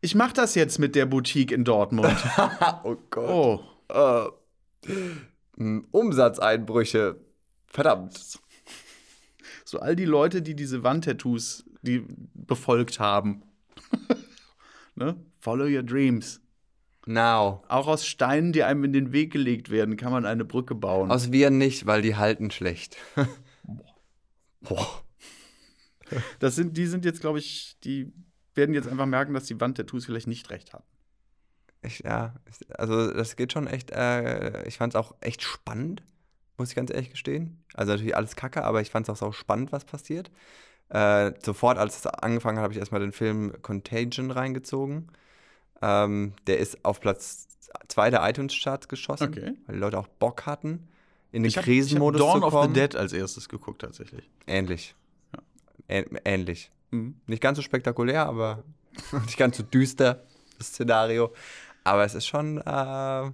Ich 0.00 0.14
mache 0.14 0.34
das 0.34 0.54
jetzt 0.54 0.78
mit 0.78 0.94
der 0.94 1.06
Boutique 1.06 1.52
in 1.52 1.64
Dortmund. 1.64 2.14
oh 2.84 2.96
Gott. 3.10 3.60
oh. 3.88 4.30
M, 5.56 5.86
Umsatzeinbrüche. 5.90 7.16
Verdammt. 7.66 8.38
So 9.66 9.80
all 9.80 9.96
die 9.96 10.04
Leute, 10.04 10.42
die 10.42 10.54
diese 10.54 10.84
Wandtattoos 10.84 11.64
die 11.82 12.04
befolgt 12.34 13.00
haben. 13.00 13.42
ne? 14.94 15.16
Follow 15.40 15.66
your 15.66 15.82
dreams. 15.82 16.40
Now. 17.04 17.64
Auch 17.68 17.86
aus 17.86 18.06
Steinen, 18.06 18.52
die 18.52 18.62
einem 18.62 18.84
in 18.84 18.92
den 18.92 19.12
Weg 19.12 19.32
gelegt 19.32 19.70
werden, 19.70 19.96
kann 19.96 20.12
man 20.12 20.24
eine 20.24 20.44
Brücke 20.44 20.74
bauen. 20.74 21.10
Aus 21.10 21.32
wir 21.32 21.50
nicht, 21.50 21.86
weil 21.86 22.02
die 22.02 22.16
halten 22.16 22.50
schlecht. 22.50 22.96
Boah. 24.60 25.02
das 26.38 26.54
sind, 26.56 26.76
die 26.76 26.86
sind 26.86 27.04
jetzt, 27.04 27.20
glaube 27.20 27.38
ich, 27.38 27.76
die 27.82 28.12
werden 28.54 28.74
jetzt 28.74 28.88
einfach 28.88 29.06
merken, 29.06 29.34
dass 29.34 29.44
die 29.44 29.60
Wandtattoos 29.60 30.06
vielleicht 30.06 30.26
nicht 30.28 30.50
recht 30.50 30.72
hatten. 30.72 30.86
Ich, 31.82 32.00
ja, 32.00 32.34
also 32.70 33.12
das 33.12 33.36
geht 33.36 33.52
schon 33.52 33.66
echt, 33.66 33.90
äh, 33.92 34.66
ich 34.66 34.78
fand 34.78 34.94
es 34.94 34.96
auch 34.96 35.14
echt 35.20 35.42
spannend, 35.42 36.02
muss 36.58 36.70
ich 36.70 36.74
ganz 36.76 36.90
ehrlich 36.90 37.10
gestehen. 37.10 37.62
Also 37.74 37.92
natürlich 37.92 38.16
alles 38.16 38.36
kacke, 38.36 38.64
aber 38.64 38.80
ich 38.80 38.90
fand 38.90 39.08
es 39.08 39.10
auch 39.10 39.26
so 39.28 39.32
spannend, 39.32 39.72
was 39.72 39.84
passiert. 39.84 40.30
Äh, 40.88 41.32
sofort, 41.42 41.78
als 41.78 41.96
es 41.98 42.06
angefangen 42.06 42.58
hat, 42.58 42.62
habe 42.64 42.72
ich 42.72 42.78
erstmal 42.78 43.00
den 43.00 43.12
Film 43.12 43.54
Contagion 43.62 44.30
reingezogen. 44.30 45.08
Ähm, 45.82 46.34
der 46.46 46.58
ist 46.58 46.84
auf 46.84 47.00
Platz 47.00 47.48
2 47.88 48.10
der 48.10 48.28
iTunes-Charts 48.28 48.88
geschossen, 48.88 49.28
Okay. 49.28 49.54
weil 49.66 49.74
die 49.74 49.80
Leute 49.80 49.98
auch 49.98 50.06
Bock 50.08 50.46
hatten, 50.46 50.88
in 51.32 51.42
den 51.42 51.48
Ich 51.48 51.56
habe 51.58 51.64
Krisenmodus 51.66 52.20
Dawn 52.20 52.40
zu 52.40 52.46
of 52.46 52.52
kommen. 52.52 52.74
the 52.74 52.80
Dead 52.80 52.96
als 52.96 53.12
erstes 53.12 53.48
geguckt, 53.48 53.82
tatsächlich. 53.82 54.30
Ähnlich. 54.46 54.94
Ä 55.88 56.04
ähnlich. 56.24 56.70
Mhm. 56.92 57.20
Nicht 57.26 57.42
ganz 57.42 57.56
so 57.56 57.62
spektakulär, 57.62 58.26
aber 58.26 58.62
nicht 59.26 59.36
ganz 59.36 59.56
so 59.56 59.62
düster, 59.64 60.22
das 60.58 60.68
Szenario. 60.68 61.32
Aber 61.84 62.04
es 62.04 62.14
ist 62.14 62.26
schon, 62.26 62.58
äh, 62.58 63.30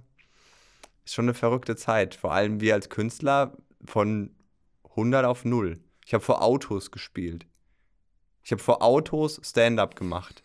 ist 1.05 1.13
schon 1.13 1.25
eine 1.25 1.33
verrückte 1.33 1.75
Zeit. 1.75 2.15
Vor 2.15 2.33
allem 2.33 2.59
wir 2.61 2.73
als 2.73 2.89
Künstler 2.89 3.57
von 3.85 4.35
100 4.91 5.25
auf 5.25 5.45
0. 5.45 5.79
Ich 6.05 6.13
habe 6.13 6.23
vor 6.23 6.41
Autos 6.41 6.91
gespielt. 6.91 7.45
Ich 8.43 8.51
habe 8.51 8.61
vor 8.61 8.81
Autos 8.81 9.39
Stand-up 9.43 9.95
gemacht. 9.95 10.43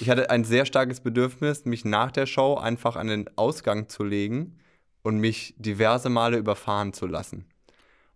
Ich 0.00 0.10
hatte 0.10 0.30
ein 0.30 0.44
sehr 0.44 0.66
starkes 0.66 1.00
Bedürfnis, 1.00 1.64
mich 1.64 1.84
nach 1.84 2.10
der 2.10 2.26
Show 2.26 2.56
einfach 2.56 2.96
an 2.96 3.06
den 3.06 3.30
Ausgang 3.36 3.88
zu 3.88 4.02
legen 4.02 4.58
und 5.02 5.18
mich 5.18 5.54
diverse 5.58 6.08
Male 6.08 6.36
überfahren 6.38 6.92
zu 6.92 7.06
lassen. 7.06 7.46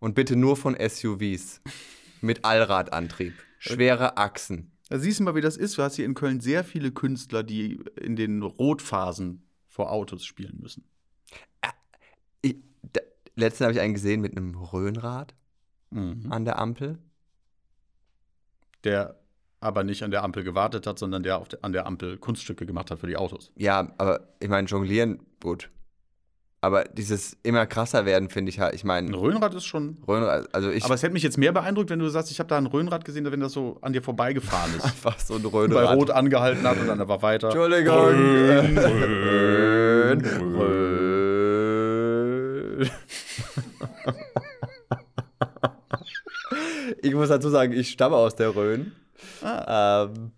Und 0.00 0.14
bitte 0.14 0.34
nur 0.34 0.56
von 0.56 0.76
SUVs 0.76 1.60
mit 2.20 2.44
Allradantrieb, 2.44 3.34
schwere 3.58 4.16
Achsen. 4.16 4.72
Da 4.88 4.98
siehst 4.98 5.20
du 5.20 5.24
mal, 5.24 5.36
wie 5.36 5.40
das 5.40 5.56
ist. 5.56 5.78
Du 5.78 5.82
hast 5.82 5.94
hier 5.94 6.04
in 6.04 6.14
Köln 6.14 6.40
sehr 6.40 6.64
viele 6.64 6.90
Künstler, 6.90 7.44
die 7.44 7.80
in 8.00 8.16
den 8.16 8.42
Rotphasen 8.42 9.44
vor 9.70 9.90
Autos 9.92 10.24
spielen 10.24 10.58
müssen. 10.60 10.84
Ich, 12.42 12.56
da, 12.82 13.00
letztens 13.36 13.66
habe 13.66 13.72
ich 13.72 13.80
einen 13.80 13.94
gesehen 13.94 14.20
mit 14.20 14.36
einem 14.36 14.54
Röhnrad 14.54 15.34
Mhm. 15.92 16.30
an 16.30 16.44
der 16.44 16.58
Ampel. 16.58 16.98
Der 18.84 19.16
aber 19.58 19.82
nicht 19.84 20.02
an 20.02 20.10
der 20.10 20.22
Ampel 20.22 20.42
gewartet 20.44 20.86
hat, 20.86 20.98
sondern 20.98 21.22
der, 21.22 21.40
der 21.40 21.64
an 21.64 21.72
der 21.72 21.86
Ampel 21.86 22.16
Kunststücke 22.16 22.64
gemacht 22.64 22.90
hat 22.90 23.00
für 23.00 23.06
die 23.06 23.16
Autos. 23.16 23.52
Ja, 23.56 23.92
aber 23.98 24.28
ich 24.40 24.48
meine, 24.48 24.66
jonglieren, 24.68 25.20
gut. 25.40 25.70
Aber 26.62 26.84
dieses 26.84 27.38
immer 27.42 27.64
krasser 27.66 28.04
werden, 28.04 28.28
finde 28.28 28.50
ich 28.50 28.60
halt, 28.60 28.74
ich 28.74 28.84
Ein 28.84 28.88
meine, 28.88 29.18
Röhnrad 29.18 29.54
ist 29.54 29.64
schon. 29.64 29.96
Röhnrad, 30.06 30.54
also 30.54 30.70
ich 30.70 30.84
Aber 30.84 30.92
es 30.92 31.02
hätte 31.02 31.14
mich 31.14 31.22
jetzt 31.22 31.38
mehr 31.38 31.52
beeindruckt, 31.52 31.88
wenn 31.88 31.98
du 31.98 32.08
sagst, 32.10 32.30
ich 32.30 32.38
habe 32.38 32.48
da 32.48 32.58
ein 32.58 32.66
Röhnrad 32.66 33.04
gesehen, 33.06 33.24
wenn 33.30 33.40
das 33.40 33.52
so 33.52 33.78
an 33.80 33.94
dir 33.94 34.02
vorbeigefahren 34.02 34.76
ist. 34.76 34.84
einfach 34.84 35.18
so 35.18 35.36
ein 35.36 35.42
bei 35.42 35.48
Röhnrad. 35.48 35.96
Rot 35.96 36.10
angehalten 36.10 36.62
hat 36.64 36.78
und 36.78 36.86
dann 36.86 37.00
einfach 37.00 37.22
weiter. 37.22 37.48
Entschuldigung. 37.48 37.96
Rön, 37.96 38.78
Rön. 38.78 40.20
Rön. 40.56 41.00
Ich 47.02 47.14
muss 47.14 47.30
dazu 47.30 47.48
sagen, 47.48 47.72
ich 47.72 47.90
stamme 47.90 48.16
aus 48.16 48.34
der 48.34 48.54
Rhön. 48.54 48.92
Ähm, 49.42 50.32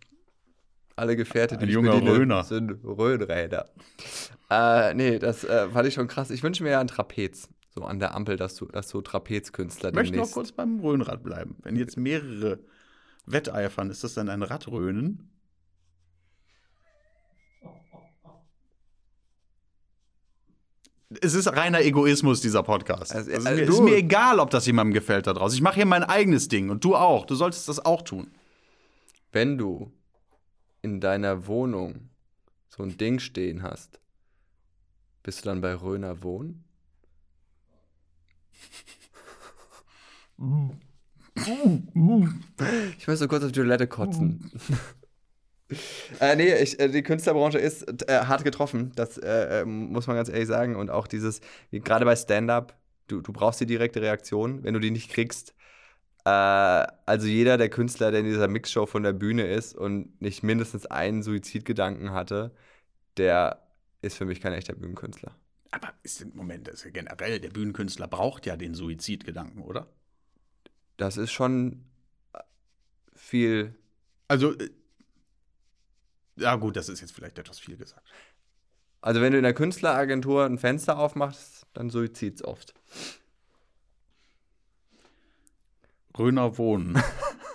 alle 0.94 1.16
Gefährte, 1.16 1.56
die 1.56 1.64
Ein 1.64 1.68
ich 1.68 1.74
junger 1.74 2.44
sind 2.44 2.78
Rhönräder. 2.84 3.68
Äh, 4.52 4.94
nee, 4.94 5.18
das 5.18 5.44
äh, 5.44 5.68
fand 5.70 5.88
ich 5.88 5.94
schon 5.94 6.08
krass. 6.08 6.30
Ich 6.30 6.42
wünsche 6.42 6.62
mir 6.62 6.70
ja 6.70 6.80
ein 6.80 6.88
Trapez. 6.88 7.48
So 7.74 7.84
an 7.84 7.98
der 7.98 8.14
Ampel, 8.14 8.36
dass 8.36 8.54
du, 8.56 8.66
dass 8.66 8.88
du 8.88 9.00
Trapezkünstler 9.00 9.88
Ich 9.90 9.94
möchte 9.94 10.16
noch 10.16 10.30
kurz 10.30 10.52
beim 10.52 10.80
Röhnrad 10.80 11.22
bleiben. 11.22 11.56
Wenn 11.62 11.76
jetzt 11.76 11.96
mehrere 11.96 12.58
wetteifern, 13.24 13.88
ist 13.88 14.04
das 14.04 14.12
dann 14.14 14.28
ein 14.28 14.42
Radrönen? 14.42 15.30
Es 21.20 21.34
ist 21.34 21.46
reiner 21.48 21.80
Egoismus, 21.82 22.40
dieser 22.40 22.62
Podcast. 22.62 23.14
Also, 23.14 23.30
Also, 23.32 23.48
äh, 23.48 23.52
es 23.52 23.58
ist, 23.58 23.60
mir, 23.60 23.66
du- 23.66 23.72
ist 23.72 23.80
mir 23.80 23.96
egal, 23.96 24.38
ob 24.38 24.50
das 24.50 24.66
jemandem 24.66 24.94
gefällt 24.94 25.26
da 25.26 25.32
draußen. 25.34 25.54
Ich 25.56 25.62
mache 25.62 25.74
hier 25.76 25.86
mein 25.86 26.04
eigenes 26.04 26.48
Ding 26.48 26.70
und 26.70 26.84
du 26.84 26.96
auch. 26.96 27.26
Du 27.26 27.34
solltest 27.34 27.68
das 27.68 27.84
auch 27.84 28.02
tun. 28.02 28.30
Wenn 29.30 29.58
du 29.58 29.92
in 30.80 31.00
deiner 31.00 31.46
Wohnung 31.46 32.08
so 32.68 32.82
ein 32.82 32.96
Ding 32.96 33.18
stehen 33.18 33.62
hast, 33.62 34.00
bist 35.22 35.44
du 35.44 35.48
dann 35.48 35.60
bei 35.60 35.74
Röner 35.74 36.22
Wohnen? 36.22 36.64
Ich 42.98 43.08
muss 43.08 43.18
so 43.18 43.28
kurz 43.28 43.44
auf 43.44 43.52
die 43.52 43.60
Toilette 43.60 43.86
kotzen. 43.86 44.50
äh, 46.20 46.36
nee, 46.36 46.54
ich, 46.56 46.78
äh, 46.78 46.88
die 46.88 47.02
Künstlerbranche 47.02 47.58
ist 47.58 48.02
äh, 48.08 48.24
hart 48.26 48.44
getroffen, 48.44 48.92
das 48.96 49.18
äh, 49.18 49.60
äh, 49.60 49.64
muss 49.64 50.06
man 50.06 50.16
ganz 50.16 50.28
ehrlich 50.28 50.48
sagen. 50.48 50.76
Und 50.76 50.90
auch 50.90 51.06
dieses, 51.06 51.40
gerade 51.70 52.04
bei 52.04 52.16
Stand-Up, 52.16 52.76
du, 53.08 53.20
du 53.20 53.32
brauchst 53.32 53.60
die 53.60 53.66
direkte 53.66 54.02
Reaktion. 54.02 54.62
Wenn 54.64 54.74
du 54.74 54.80
die 54.80 54.90
nicht 54.90 55.10
kriegst, 55.10 55.54
äh, 56.24 56.30
also 56.30 57.26
jeder 57.26 57.58
der 57.58 57.70
Künstler, 57.70 58.10
der 58.10 58.20
in 58.20 58.26
dieser 58.26 58.48
Mixshow 58.48 58.86
von 58.86 59.02
der 59.02 59.12
Bühne 59.12 59.46
ist 59.46 59.74
und 59.76 60.20
nicht 60.20 60.42
mindestens 60.42 60.86
einen 60.86 61.22
Suizidgedanken 61.22 62.12
hatte, 62.12 62.52
der 63.16 63.62
ist 64.02 64.16
für 64.16 64.26
mich 64.26 64.40
kein 64.40 64.52
echter 64.52 64.74
Bühnenkünstler. 64.74 65.34
Aber 65.70 65.94
ist 66.02 66.20
im 66.20 66.36
Moment, 66.36 66.68
ist 66.68 66.84
ja 66.84 66.90
generell, 66.90 67.40
der 67.40 67.48
Bühnenkünstler 67.48 68.06
braucht 68.06 68.44
ja 68.44 68.56
den 68.56 68.74
Suizidgedanken, 68.74 69.62
oder? 69.62 69.88
Das 70.98 71.16
ist 71.16 71.32
schon 71.32 71.84
viel. 73.14 73.74
Also, 74.28 74.52
äh, 74.58 74.70
ja 76.36 76.56
gut, 76.56 76.76
das 76.76 76.88
ist 76.88 77.00
jetzt 77.00 77.12
vielleicht 77.12 77.38
etwas 77.38 77.58
viel 77.58 77.76
gesagt. 77.76 78.06
Also, 79.00 79.20
wenn 79.20 79.32
du 79.32 79.38
in 79.38 79.44
der 79.44 79.54
Künstleragentur 79.54 80.44
ein 80.44 80.58
Fenster 80.58 80.98
aufmachst, 80.98 81.66
dann 81.72 81.90
Suizid's 81.90 82.44
oft. 82.44 82.74
Röner 86.18 86.58
Wohnen 86.58 87.02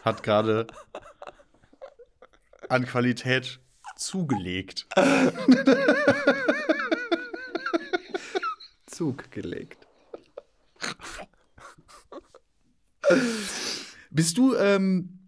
hat 0.03 0.23
gerade 0.23 0.67
an 2.69 2.86
Qualität 2.86 3.60
zugelegt. 3.97 4.88
Zug 8.88 9.29
gelegt. 9.31 9.88
Bist 14.10 14.38
du, 14.38 14.55
ähm, 14.55 15.19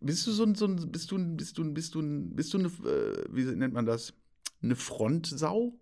bist 0.00 0.26
du 0.26 0.32
so 0.32 0.44
ein, 0.44 0.54
so 0.54 0.66
ein 0.66 0.90
bist 0.90 1.10
du 1.10 1.16
ein, 1.16 1.36
bist 1.36 1.58
du 1.58 1.62
ein, 1.62 1.74
bist 1.74 1.94
du 1.94 2.00
ein, 2.00 2.34
bist 2.36 2.54
du 2.54 2.58
eine, 2.58 2.68
äh, 2.68 3.24
wie 3.30 3.44
nennt 3.44 3.74
man 3.74 3.86
das? 3.86 4.14
Eine 4.62 4.76
Frontsau? 4.76 5.78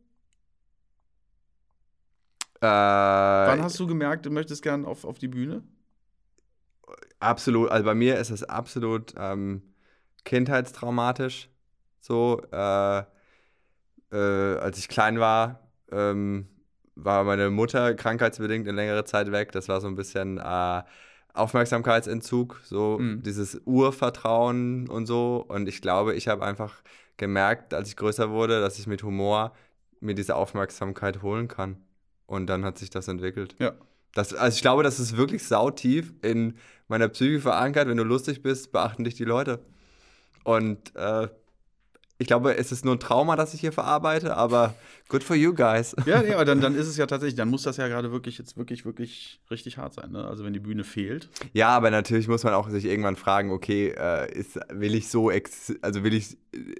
Äh, 2.60 2.66
Wann 2.66 3.62
hast 3.62 3.78
du 3.78 3.86
gemerkt, 3.86 4.26
du 4.26 4.30
möchtest 4.30 4.62
gern 4.62 4.84
auf, 4.84 5.04
auf 5.04 5.18
die 5.18 5.28
Bühne? 5.28 5.62
absolut, 7.20 7.70
also 7.70 7.84
bei 7.84 7.94
mir 7.94 8.18
ist 8.18 8.30
es 8.30 8.44
absolut 8.44 9.14
ähm, 9.16 9.62
kindheitstraumatisch. 10.26 11.48
So, 12.00 12.42
äh, 12.52 12.98
äh, 14.12 14.58
als 14.58 14.78
ich 14.78 14.88
klein 14.88 15.18
war, 15.18 15.60
ähm, 15.90 16.46
war 16.94 17.24
meine 17.24 17.48
Mutter 17.50 17.94
krankheitsbedingt 17.94 18.68
eine 18.68 18.76
längere 18.76 19.04
Zeit 19.04 19.32
weg. 19.32 19.52
Das 19.52 19.68
war 19.68 19.80
so 19.80 19.86
ein 19.86 19.96
bisschen 19.96 20.38
äh, 20.38 20.82
Aufmerksamkeitsentzug, 21.32 22.60
so 22.64 22.98
Mhm. 22.98 23.22
dieses 23.22 23.60
Urvertrauen 23.64 24.88
und 24.88 25.06
so. 25.06 25.44
Und 25.48 25.68
ich 25.68 25.80
glaube, 25.80 26.14
ich 26.14 26.28
habe 26.28 26.44
einfach 26.44 26.82
gemerkt, 27.16 27.72
als 27.74 27.88
ich 27.88 27.96
größer 27.96 28.30
wurde, 28.30 28.60
dass 28.60 28.78
ich 28.78 28.86
mit 28.86 29.02
Humor 29.02 29.52
mir 30.00 30.14
diese 30.14 30.36
Aufmerksamkeit 30.36 31.22
holen 31.22 31.48
kann. 31.48 31.78
Und 32.26 32.46
dann 32.48 32.64
hat 32.64 32.78
sich 32.78 32.90
das 32.90 33.08
entwickelt. 33.08 33.56
Ja. 33.58 33.72
Das, 34.14 34.32
also 34.34 34.54
ich 34.54 34.62
glaube, 34.62 34.82
das 34.82 34.98
ist 34.98 35.16
wirklich 35.16 35.44
sautief 35.46 36.14
in 36.22 36.56
meiner 36.88 37.08
Psyche 37.08 37.40
verankert. 37.40 37.86
Wenn 37.88 37.98
du 37.98 38.04
lustig 38.04 38.42
bist, 38.42 38.72
beachten 38.72 39.04
dich 39.04 39.14
die 39.14 39.24
Leute. 39.24 39.60
Und 40.46 40.94
äh, 40.94 41.26
ich 42.18 42.28
glaube, 42.28 42.56
es 42.56 42.70
ist 42.70 42.84
nur 42.84 42.94
ein 42.94 43.00
Trauma, 43.00 43.34
das 43.34 43.52
ich 43.52 43.60
hier 43.60 43.72
verarbeite, 43.72 44.36
aber 44.36 44.74
good 45.08 45.24
for 45.24 45.34
you 45.34 45.52
guys. 45.52 45.94
Ja, 46.06 46.22
nee, 46.22 46.32
aber 46.32 46.44
dann, 46.44 46.60
dann 46.62 46.76
ist 46.76 46.86
es 46.86 46.96
ja 46.96 47.06
tatsächlich, 47.06 47.34
dann 47.34 47.48
muss 47.48 47.64
das 47.64 47.76
ja 47.78 47.88
gerade 47.88 48.12
wirklich 48.12 48.38
jetzt 48.38 48.56
wirklich, 48.56 48.86
wirklich 48.86 49.40
richtig 49.50 49.76
hart 49.76 49.94
sein. 49.94 50.12
Ne? 50.12 50.24
Also 50.24 50.44
wenn 50.44 50.52
die 50.52 50.60
Bühne 50.60 50.84
fehlt. 50.84 51.28
Ja, 51.52 51.70
aber 51.70 51.90
natürlich 51.90 52.28
muss 52.28 52.44
man 52.44 52.54
auch 52.54 52.70
sich 52.70 52.84
irgendwann 52.84 53.16
fragen, 53.16 53.50
okay, 53.50 53.88
äh, 53.88 54.32
ist, 54.32 54.58
will 54.70 54.94
ich 54.94 55.08
so, 55.08 55.32
also 55.82 56.04
will 56.04 56.14
ich, 56.14 56.38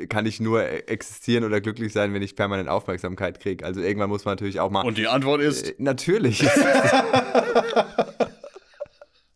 kann 0.09 0.27
ich 0.27 0.39
nur 0.41 0.63
existieren 0.89 1.43
oder 1.43 1.61
glücklich 1.61 1.93
sein, 1.93 2.15
wenn 2.15 2.23
ich 2.23 2.37
permanent 2.37 2.69
Aufmerksamkeit 2.69 3.41
kriege? 3.41 3.65
Also 3.65 3.81
irgendwann 3.81 4.11
muss 4.11 4.25
man 4.25 4.33
natürlich 4.33 4.61
auch 4.61 4.71
mal. 4.71 4.87
Und 4.87 4.97
die 4.97 5.09
Antwort 5.09 5.41
ist. 5.41 5.71
Äh, 5.71 5.75
Natürlich. 5.79 6.47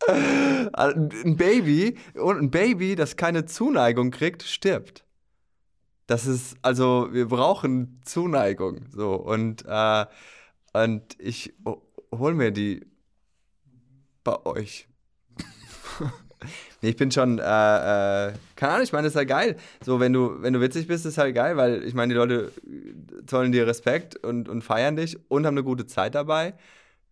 ein 0.07 1.35
Baby 1.37 1.97
und 2.15 2.37
ein 2.39 2.51
Baby, 2.51 2.95
das 2.95 3.15
keine 3.15 3.45
Zuneigung 3.45 4.11
kriegt, 4.11 4.43
stirbt. 4.43 5.03
Das 6.07 6.25
ist, 6.25 6.57
also 6.61 7.07
wir 7.11 7.27
brauchen 7.27 8.01
Zuneigung. 8.03 8.85
So, 8.91 9.13
und, 9.15 9.63
äh, 9.67 10.05
und 10.73 11.03
ich 11.19 11.53
ho- 11.65 11.81
hol 12.11 12.33
mir 12.33 12.51
die 12.51 12.85
bei 14.23 14.45
euch. 14.45 14.87
nee, 16.81 16.89
ich 16.89 16.95
bin 16.97 17.11
schon, 17.11 17.39
äh, 17.39 17.43
äh, 17.43 18.33
keine 18.55 18.73
Ahnung, 18.73 18.83
ich 18.83 18.93
meine, 18.93 19.05
das 19.05 19.13
ist 19.13 19.19
ja 19.19 19.23
geil. 19.25 19.55
So, 19.83 19.99
wenn 19.99 20.13
du, 20.13 20.41
wenn 20.41 20.53
du 20.53 20.61
witzig 20.61 20.87
bist, 20.87 21.05
ist 21.05 21.17
halt 21.17 21.35
geil, 21.35 21.57
weil 21.57 21.83
ich 21.83 21.93
meine, 21.93 22.13
die 22.13 22.17
Leute 22.17 22.51
zollen 23.27 23.51
dir 23.51 23.67
Respekt 23.67 24.17
und, 24.17 24.49
und 24.49 24.63
feiern 24.63 24.95
dich 24.95 25.17
und 25.29 25.45
haben 25.45 25.55
eine 25.55 25.63
gute 25.63 25.85
Zeit 25.85 26.15
dabei. 26.15 26.53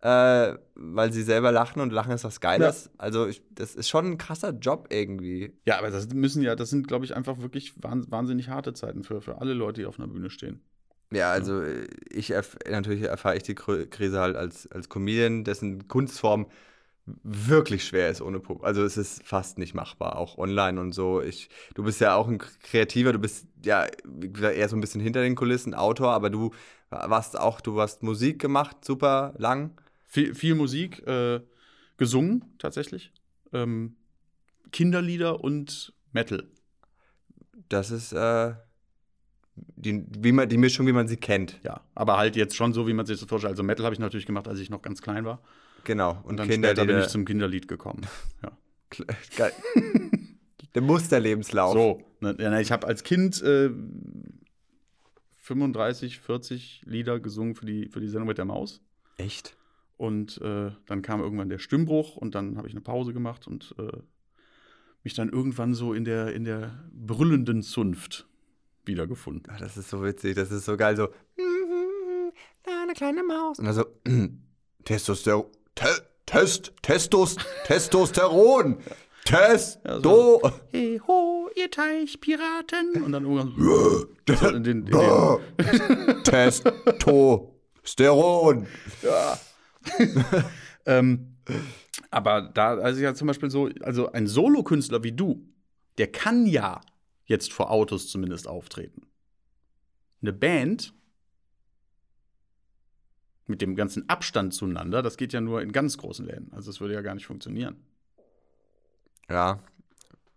Äh, 0.02 0.54
weil 0.74 1.12
sie 1.12 1.22
selber 1.22 1.52
lachen 1.52 1.80
und 1.80 1.92
lachen 1.92 2.12
ist 2.12 2.24
was 2.24 2.40
Geiles. 2.40 2.86
Ja. 2.86 2.90
Also 2.98 3.26
ich, 3.26 3.42
das 3.50 3.74
ist 3.74 3.88
schon 3.88 4.06
ein 4.06 4.18
krasser 4.18 4.50
Job 4.50 4.88
irgendwie. 4.90 5.52
Ja, 5.66 5.78
aber 5.78 5.90
das 5.90 6.08
müssen 6.14 6.42
ja, 6.42 6.56
das 6.56 6.70
sind, 6.70 6.88
glaube 6.88 7.04
ich, 7.04 7.14
einfach 7.14 7.38
wirklich 7.40 7.74
wahn- 7.80 8.10
wahnsinnig 8.10 8.48
harte 8.48 8.72
Zeiten 8.72 9.04
für, 9.04 9.20
für 9.20 9.40
alle 9.40 9.52
Leute, 9.52 9.82
die 9.82 9.86
auf 9.86 9.98
einer 9.98 10.08
Bühne 10.08 10.30
stehen. 10.30 10.62
Ja, 11.12 11.30
also 11.32 11.60
äh, 11.60 11.86
ich 12.08 12.30
erf 12.30 12.56
natürlich 12.70 13.02
erfahre 13.02 13.36
ich 13.36 13.42
die 13.42 13.54
Krise 13.54 14.20
halt 14.20 14.36
als, 14.36 14.70
als 14.70 14.88
Comedian, 14.88 15.44
dessen 15.44 15.88
Kunstform 15.88 16.46
wirklich 17.22 17.84
schwer 17.84 18.08
ist 18.10 18.22
ohne 18.22 18.38
Publikum. 18.38 18.64
Also 18.64 18.84
es 18.84 18.96
ist 18.96 19.26
fast 19.26 19.58
nicht 19.58 19.74
machbar, 19.74 20.16
auch 20.16 20.38
online 20.38 20.80
und 20.80 20.92
so. 20.92 21.20
Ich, 21.20 21.48
du 21.74 21.82
bist 21.82 22.00
ja 22.00 22.14
auch 22.14 22.28
ein 22.28 22.38
Kreativer, 22.38 23.12
du 23.12 23.18
bist 23.18 23.48
ja 23.64 23.86
eher 24.22 24.68
so 24.68 24.76
ein 24.76 24.80
bisschen 24.80 25.00
hinter 25.00 25.22
den 25.22 25.34
Kulissen, 25.34 25.74
Autor, 25.74 26.12
aber 26.12 26.30
du 26.30 26.52
warst 26.90 27.38
auch, 27.38 27.60
du 27.60 27.80
hast 27.80 28.02
Musik 28.02 28.40
gemacht, 28.40 28.84
super 28.84 29.34
lang. 29.38 29.72
Viel, 30.10 30.34
viel 30.34 30.56
Musik, 30.56 31.06
äh, 31.06 31.40
gesungen 31.96 32.44
tatsächlich. 32.58 33.12
Ähm, 33.52 33.94
Kinderlieder 34.72 35.44
und 35.44 35.92
Metal. 36.10 36.48
Das 37.68 37.92
ist 37.92 38.12
äh, 38.12 38.54
die, 39.54 40.04
wie 40.18 40.32
man, 40.32 40.48
die 40.48 40.56
Mischung, 40.56 40.88
wie 40.88 40.92
man 40.92 41.06
sie 41.06 41.16
kennt. 41.16 41.60
Ja, 41.62 41.80
aber 41.94 42.16
halt 42.18 42.34
jetzt 42.34 42.56
schon 42.56 42.72
so, 42.72 42.88
wie 42.88 42.92
man 42.92 43.06
sich 43.06 43.20
das 43.20 43.28
vorstellt. 43.28 43.52
Also 43.52 43.62
Metal 43.62 43.84
habe 43.84 43.94
ich 43.94 44.00
natürlich 44.00 44.26
gemacht, 44.26 44.48
als 44.48 44.58
ich 44.58 44.68
noch 44.68 44.82
ganz 44.82 45.00
klein 45.00 45.24
war. 45.24 45.40
Genau. 45.84 46.18
Und, 46.24 46.30
Und, 46.30 46.36
dann 46.38 46.52
später 46.52 46.84
bin 46.84 46.98
ich 46.98 47.06
zum 47.06 47.24
Kinderlied 47.24 47.68
gekommen. 47.68 48.06
Ja. 48.42 48.50
Geil. 49.36 49.52
Der 50.74 50.82
Musterlebenslauf. 50.82 51.74
So, 51.74 52.02
ich 52.58 52.72
habe 52.72 52.88
als 52.88 53.04
Kind 53.04 53.40
äh, 53.40 53.70
35, 55.36 56.18
40 56.18 56.82
Lieder 56.86 57.20
gesungen 57.20 57.54
für 57.54 57.66
die, 57.66 57.88
für 57.88 58.00
die 58.00 58.08
Sendung 58.08 58.26
mit 58.26 58.38
der 58.38 58.46
Maus. 58.46 58.80
Echt? 59.16 59.56
Und 60.00 60.40
äh, 60.40 60.70
dann 60.86 61.02
kam 61.02 61.20
irgendwann 61.20 61.50
der 61.50 61.58
Stimmbruch 61.58 62.16
und 62.16 62.34
dann 62.34 62.56
habe 62.56 62.66
ich 62.66 62.72
eine 62.72 62.80
Pause 62.80 63.12
gemacht 63.12 63.46
und 63.46 63.74
äh, 63.78 63.98
mich 65.04 65.12
dann 65.12 65.28
irgendwann 65.28 65.74
so 65.74 65.92
in 65.92 66.06
der, 66.06 66.32
in 66.32 66.44
der 66.44 66.88
brüllenden 66.90 67.60
Zunft 67.60 68.26
wiedergefunden. 68.86 69.52
Ach, 69.54 69.60
das 69.60 69.76
ist 69.76 69.90
so 69.90 70.02
witzig, 70.02 70.36
das 70.36 70.50
ist 70.52 70.64
so 70.64 70.78
geil, 70.78 70.96
so 70.96 71.08
"Da 72.62 72.82
eine 72.82 72.94
kleine 72.94 73.22
Maus. 73.22 73.58
Und 73.58 73.66
dann 73.66 73.74
so 73.74 73.84
Testosteron. 74.84 75.44
Te 75.74 75.88
Test, 76.24 76.72
Testos, 76.80 77.36
Testosteron. 77.66 78.78
Testo. 79.26 80.40
Hey 80.70 80.98
ho, 81.06 81.50
ihr 81.56 81.70
Teichpiraten! 81.70 83.02
Und 83.04 83.12
dann 83.12 83.24
irgendwann 83.24 83.54
so 83.54 84.06
den, 84.26 84.64
in 84.64 84.66
den, 84.86 84.86
Testosteron. 86.24 88.66
ähm, 90.86 91.36
aber 92.10 92.42
da, 92.42 92.76
also 92.76 93.00
ja 93.00 93.14
zum 93.14 93.28
Beispiel 93.28 93.50
so, 93.50 93.70
also 93.82 94.12
ein 94.12 94.26
Solokünstler 94.26 95.02
wie 95.02 95.12
du, 95.12 95.46
der 95.98 96.10
kann 96.10 96.46
ja 96.46 96.80
jetzt 97.24 97.52
vor 97.52 97.70
Autos 97.70 98.08
zumindest 98.08 98.48
auftreten. 98.48 99.02
Eine 100.22 100.32
Band 100.32 100.92
mit 103.46 103.62
dem 103.62 103.74
ganzen 103.74 104.08
Abstand 104.08 104.54
zueinander, 104.54 105.02
das 105.02 105.16
geht 105.16 105.32
ja 105.32 105.40
nur 105.40 105.62
in 105.62 105.72
ganz 105.72 105.98
großen 105.98 106.26
Läden. 106.26 106.52
Also 106.52 106.70
das 106.70 106.80
würde 106.80 106.94
ja 106.94 107.02
gar 107.02 107.14
nicht 107.14 107.26
funktionieren. 107.26 107.76
Ja. 109.28 109.62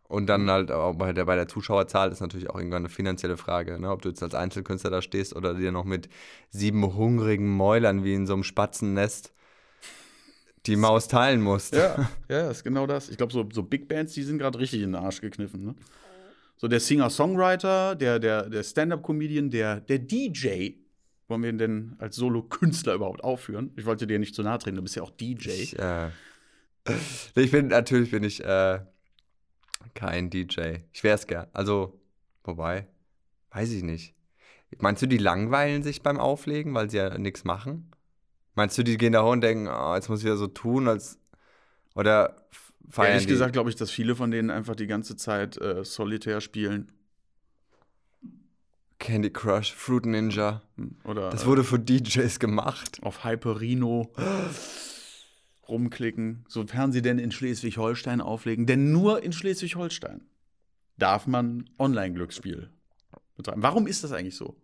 Und 0.08 0.28
dann 0.28 0.50
halt 0.50 0.72
auch 0.72 0.94
bei 0.94 1.14
der, 1.14 1.26
bei 1.26 1.36
der 1.36 1.48
Zuschauerzahl 1.48 2.12
ist 2.12 2.20
natürlich 2.20 2.50
auch 2.50 2.56
irgendwann 2.56 2.84
eine 2.84 2.90
finanzielle 2.90 3.38
Frage, 3.38 3.80
ne? 3.80 3.90
ob 3.90 4.02
du 4.02 4.10
jetzt 4.10 4.22
als 4.22 4.36
Einzelkünstler 4.36 4.92
da 4.92 5.02
stehst 5.02 5.36
oder 5.36 5.54
dir 5.54 5.72
noch 5.72 5.86
mit 5.86 6.10
sieben 6.50 6.96
hungrigen 6.96 7.50
Mäulern 7.50 8.04
wie 8.04 8.14
in 8.14 8.28
so 8.28 8.34
einem 8.34 8.44
Spatzennest 8.44 9.34
die 10.66 10.76
Maus 10.76 11.08
teilen 11.08 11.42
musst. 11.42 11.76
Ja, 11.76 12.10
ja, 12.30 12.52
ist 12.52 12.64
genau 12.64 12.88
das. 12.88 13.10
Ich 13.10 13.18
glaube, 13.18 13.34
so, 13.34 13.48
so 13.52 13.64
Big 13.64 13.88
Bands, 13.88 14.14
die 14.14 14.24
sind 14.24 14.38
gerade 14.38 14.60
richtig 14.60 14.82
in 14.82 14.94
den 14.94 15.04
Arsch 15.04 15.22
gekniffen. 15.22 15.66
Ne? 15.66 15.76
So 16.58 16.68
der 16.68 16.80
Singer-Songwriter, 16.80 17.96
der, 17.96 18.20
der, 18.20 18.50
der 18.50 18.64
Stand-Up-Comedian, 18.64 19.50
der, 19.50 19.82
der 19.82 20.00
DJ. 20.00 20.76
Wollen 21.28 21.42
wir 21.42 21.50
ihn 21.50 21.58
denn 21.58 21.96
als 22.00 22.18
Solo-Künstler 22.18 22.94
überhaupt 22.96 23.24
aufführen? 23.24 23.72
Ich 23.78 23.86
wollte 23.86 24.06
dir 24.06 24.20
nicht 24.20 24.36
zu 24.36 24.44
nahe 24.44 24.60
treten, 24.60 24.76
du 24.76 24.84
bist 24.84 24.96
ja 24.96 25.04
auch 25.04 25.12
DJ. 25.12 25.50
Ich, 25.50 25.80
äh, 25.80 26.10
ich 27.36 27.52
bin, 27.52 27.68
natürlich 27.68 28.12
bin 28.12 28.24
ich 28.24 28.44
äh, 28.44 28.80
kein 29.94 30.30
DJ. 30.30 30.78
Ich 30.92 31.04
wäre 31.04 31.16
es 31.16 31.28
gern. 31.28 31.48
Also, 31.54 32.00
wobei, 32.44 32.88
weiß 33.52 33.72
ich 33.72 33.84
nicht. 33.84 34.14
Meinst 34.80 35.02
du, 35.04 35.08
die 35.08 35.18
langweilen 35.18 35.84
sich 35.84 36.02
beim 36.02 36.20
Auflegen, 36.20 36.74
weil 36.74 36.90
sie 36.90 36.98
ja 36.98 37.18
nichts 37.18 37.44
machen? 37.44 37.92
Meinst 38.56 38.78
du, 38.78 38.84
die 38.84 38.98
gehen 38.98 39.14
da 39.14 39.24
hoch 39.24 39.32
und 39.32 39.42
denken, 39.42 39.68
oh, 39.68 39.94
jetzt 39.96 40.10
muss 40.10 40.22
ich 40.22 40.28
ja 40.28 40.36
so 40.36 40.48
tun, 40.48 40.88
als. 40.88 41.20
Oder 41.96 42.48
feiern 42.90 43.12
Ehrlich 43.12 43.28
die? 43.28 43.34
gesagt 43.34 43.54
glaube 43.54 43.70
ich, 43.70 43.76
dass 43.76 43.92
viele 43.92 44.16
von 44.16 44.32
denen 44.32 44.50
einfach 44.50 44.76
die 44.76 44.88
ganze 44.88 45.16
Zeit 45.16 45.58
äh, 45.58 45.84
Solitär 45.86 46.42
spielen. 46.42 46.92
Candy 49.00 49.30
Crush, 49.32 49.74
Fruit 49.74 50.06
Ninja. 50.06 50.62
Hm, 50.78 50.96
Oder 51.04 51.30
Das 51.30 51.44
äh, 51.44 51.46
wurde 51.48 51.64
für 51.64 51.78
DJs 51.80 52.40
gemacht. 52.40 53.00
auf 53.04 53.24
Hyperino 53.24 54.12
rumklicken, 55.68 56.46
sofern 56.48 56.92
sie 56.92 57.02
denn 57.02 57.20
in 57.20 57.32
Schleswig-Holstein 57.32 58.22
auflegen. 58.22 58.66
Denn 58.66 58.92
nur 58.92 59.24
in 59.24 59.32
Schleswig-Holstein 59.32 60.22
darf 60.98 61.28
man 61.28 61.70
Online-Glücksspiel 61.80 62.70
betreiben. 63.36 63.64
Warum 63.64 63.88
ist 63.88 64.04
das 64.04 64.12
eigentlich 64.12 64.36
so? 64.36 64.56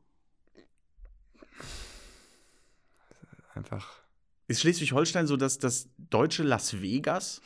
Einfach. 3.55 3.99
Ist 4.47 4.61
Schleswig-Holstein 4.61 5.27
so 5.27 5.37
das, 5.37 5.59
das 5.59 5.89
deutsche 5.97 6.43
Las 6.43 6.81
Vegas? 6.81 7.41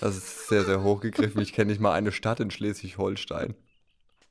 Das 0.00 0.16
ist 0.16 0.48
sehr, 0.48 0.64
sehr 0.64 0.82
hochgegriffen. 0.82 1.40
Ich 1.40 1.52
kenne 1.52 1.70
nicht 1.70 1.80
mal 1.80 1.92
eine 1.92 2.12
Stadt 2.12 2.40
in 2.40 2.50
Schleswig-Holstein. 2.50 3.54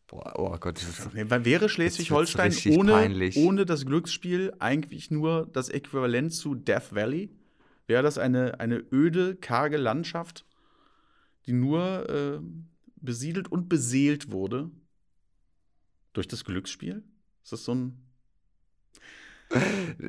Boah, 0.07 0.33
oh 0.37 0.57
Gott, 0.59 0.77
das 0.77 0.89
ist. 0.89 1.13
Wäre 1.13 1.69
Schleswig-Holstein 1.69 2.53
ohne, 2.77 2.91
peinlich. 2.91 3.37
ohne 3.37 3.65
das 3.65 3.85
Glücksspiel 3.85 4.53
eigentlich 4.59 5.11
nur 5.11 5.47
das 5.53 5.69
Äquivalent 5.69 6.33
zu 6.33 6.55
Death 6.55 6.93
Valley? 6.93 7.29
Wäre 7.89 8.03
das 8.03 8.19
eine, 8.19 8.59
eine 8.59 8.83
öde, 8.91 9.35
karge 9.35 9.77
Landschaft, 9.77 10.45
die 11.47 11.53
nur 11.53 12.07
äh, 12.07 12.39
besiedelt 12.97 13.51
und 13.51 13.67
beseelt 13.67 14.31
wurde 14.31 14.69
durch 16.13 16.27
das 16.27 16.45
Glücksspiel? 16.45 17.03
Ist 17.43 17.51
das 17.51 17.65
so 17.65 17.73
ein. 17.73 17.97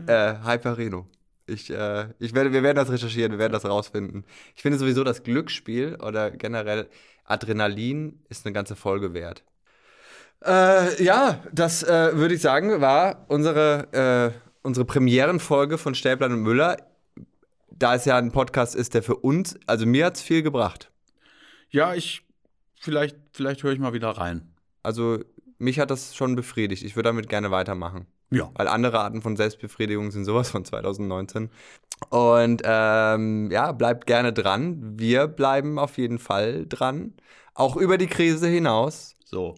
Äh, 0.06 0.34
Hyperino. 0.44 1.08
Ich, 1.46 1.70
äh, 1.70 2.08
ich 2.18 2.34
werde, 2.34 2.52
wir 2.52 2.62
werden 2.62 2.76
das 2.76 2.90
recherchieren, 2.90 3.32
wir 3.32 3.38
werden 3.38 3.54
das 3.54 3.64
rausfinden. 3.64 4.26
Ich 4.54 4.60
finde 4.60 4.76
sowieso, 4.76 5.02
das 5.02 5.22
Glücksspiel 5.22 5.96
oder 5.96 6.30
generell 6.30 6.86
Adrenalin 7.24 8.22
ist 8.28 8.44
eine 8.44 8.52
ganze 8.52 8.76
Folge 8.76 9.14
wert. 9.14 9.42
Äh, 10.44 11.02
ja, 11.02 11.42
das 11.50 11.82
äh, 11.82 12.14
würde 12.14 12.34
ich 12.34 12.42
sagen, 12.42 12.82
war 12.82 13.24
unsere, 13.28 14.34
äh, 14.34 14.38
unsere 14.60 14.84
Premierenfolge 14.84 15.78
von 15.78 15.94
Stäblein 15.94 16.34
und 16.34 16.42
Müller. 16.42 16.76
Da 17.80 17.94
es 17.94 18.04
ja 18.04 18.18
ein 18.18 18.30
Podcast 18.30 18.76
ist, 18.76 18.92
der 18.94 19.02
für 19.02 19.16
uns, 19.16 19.58
also 19.66 19.86
mir 19.86 20.06
hat 20.06 20.16
es 20.16 20.22
viel 20.22 20.42
gebracht. 20.42 20.92
Ja, 21.70 21.94
ich. 21.94 22.22
Vielleicht, 22.78 23.16
vielleicht 23.32 23.62
höre 23.62 23.72
ich 23.72 23.78
mal 23.78 23.94
wieder 23.94 24.10
rein. 24.10 24.54
Also 24.82 25.18
mich 25.58 25.80
hat 25.80 25.90
das 25.90 26.14
schon 26.14 26.36
befriedigt. 26.36 26.82
Ich 26.82 26.94
würde 26.94 27.08
damit 27.08 27.28
gerne 27.28 27.50
weitermachen. 27.50 28.06
Ja. 28.30 28.50
Weil 28.54 28.68
andere 28.68 29.00
Arten 29.00 29.22
von 29.22 29.36
Selbstbefriedigung 29.36 30.10
sind 30.10 30.24
sowas 30.24 30.50
von 30.50 30.64
2019. 30.64 31.50
Und 32.10 32.62
ähm, 32.64 33.50
ja, 33.50 33.72
bleibt 33.72 34.06
gerne 34.06 34.32
dran. 34.32 34.98
Wir 34.98 35.26
bleiben 35.26 35.78
auf 35.78 35.96
jeden 35.96 36.18
Fall 36.18 36.66
dran. 36.66 37.14
Auch 37.54 37.76
über 37.76 37.98
die 37.98 38.06
Krise 38.06 38.46
hinaus. 38.46 39.16
So. 39.24 39.56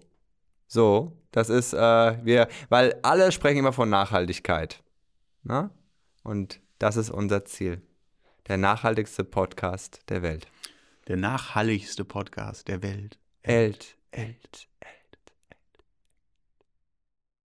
So, 0.68 1.12
das 1.32 1.50
ist, 1.50 1.74
äh, 1.74 2.24
wir, 2.24 2.48
weil 2.68 2.98
alle 3.02 3.32
sprechen 3.32 3.58
immer 3.58 3.72
von 3.72 3.90
Nachhaltigkeit. 3.90 4.82
Na? 5.42 5.70
Und 6.22 6.60
das 6.78 6.96
ist 6.96 7.10
unser 7.10 7.44
Ziel. 7.44 7.82
Der 8.48 8.56
nachhaltigste 8.56 9.22
Podcast 9.22 10.00
der 10.08 10.22
Welt. 10.22 10.48
Der 11.06 11.16
nachhaltigste 11.16 12.04
Podcast 12.04 12.66
der 12.66 12.82
Welt. 12.82 13.16
Welt, 13.44 13.96
Welt. 14.10 14.68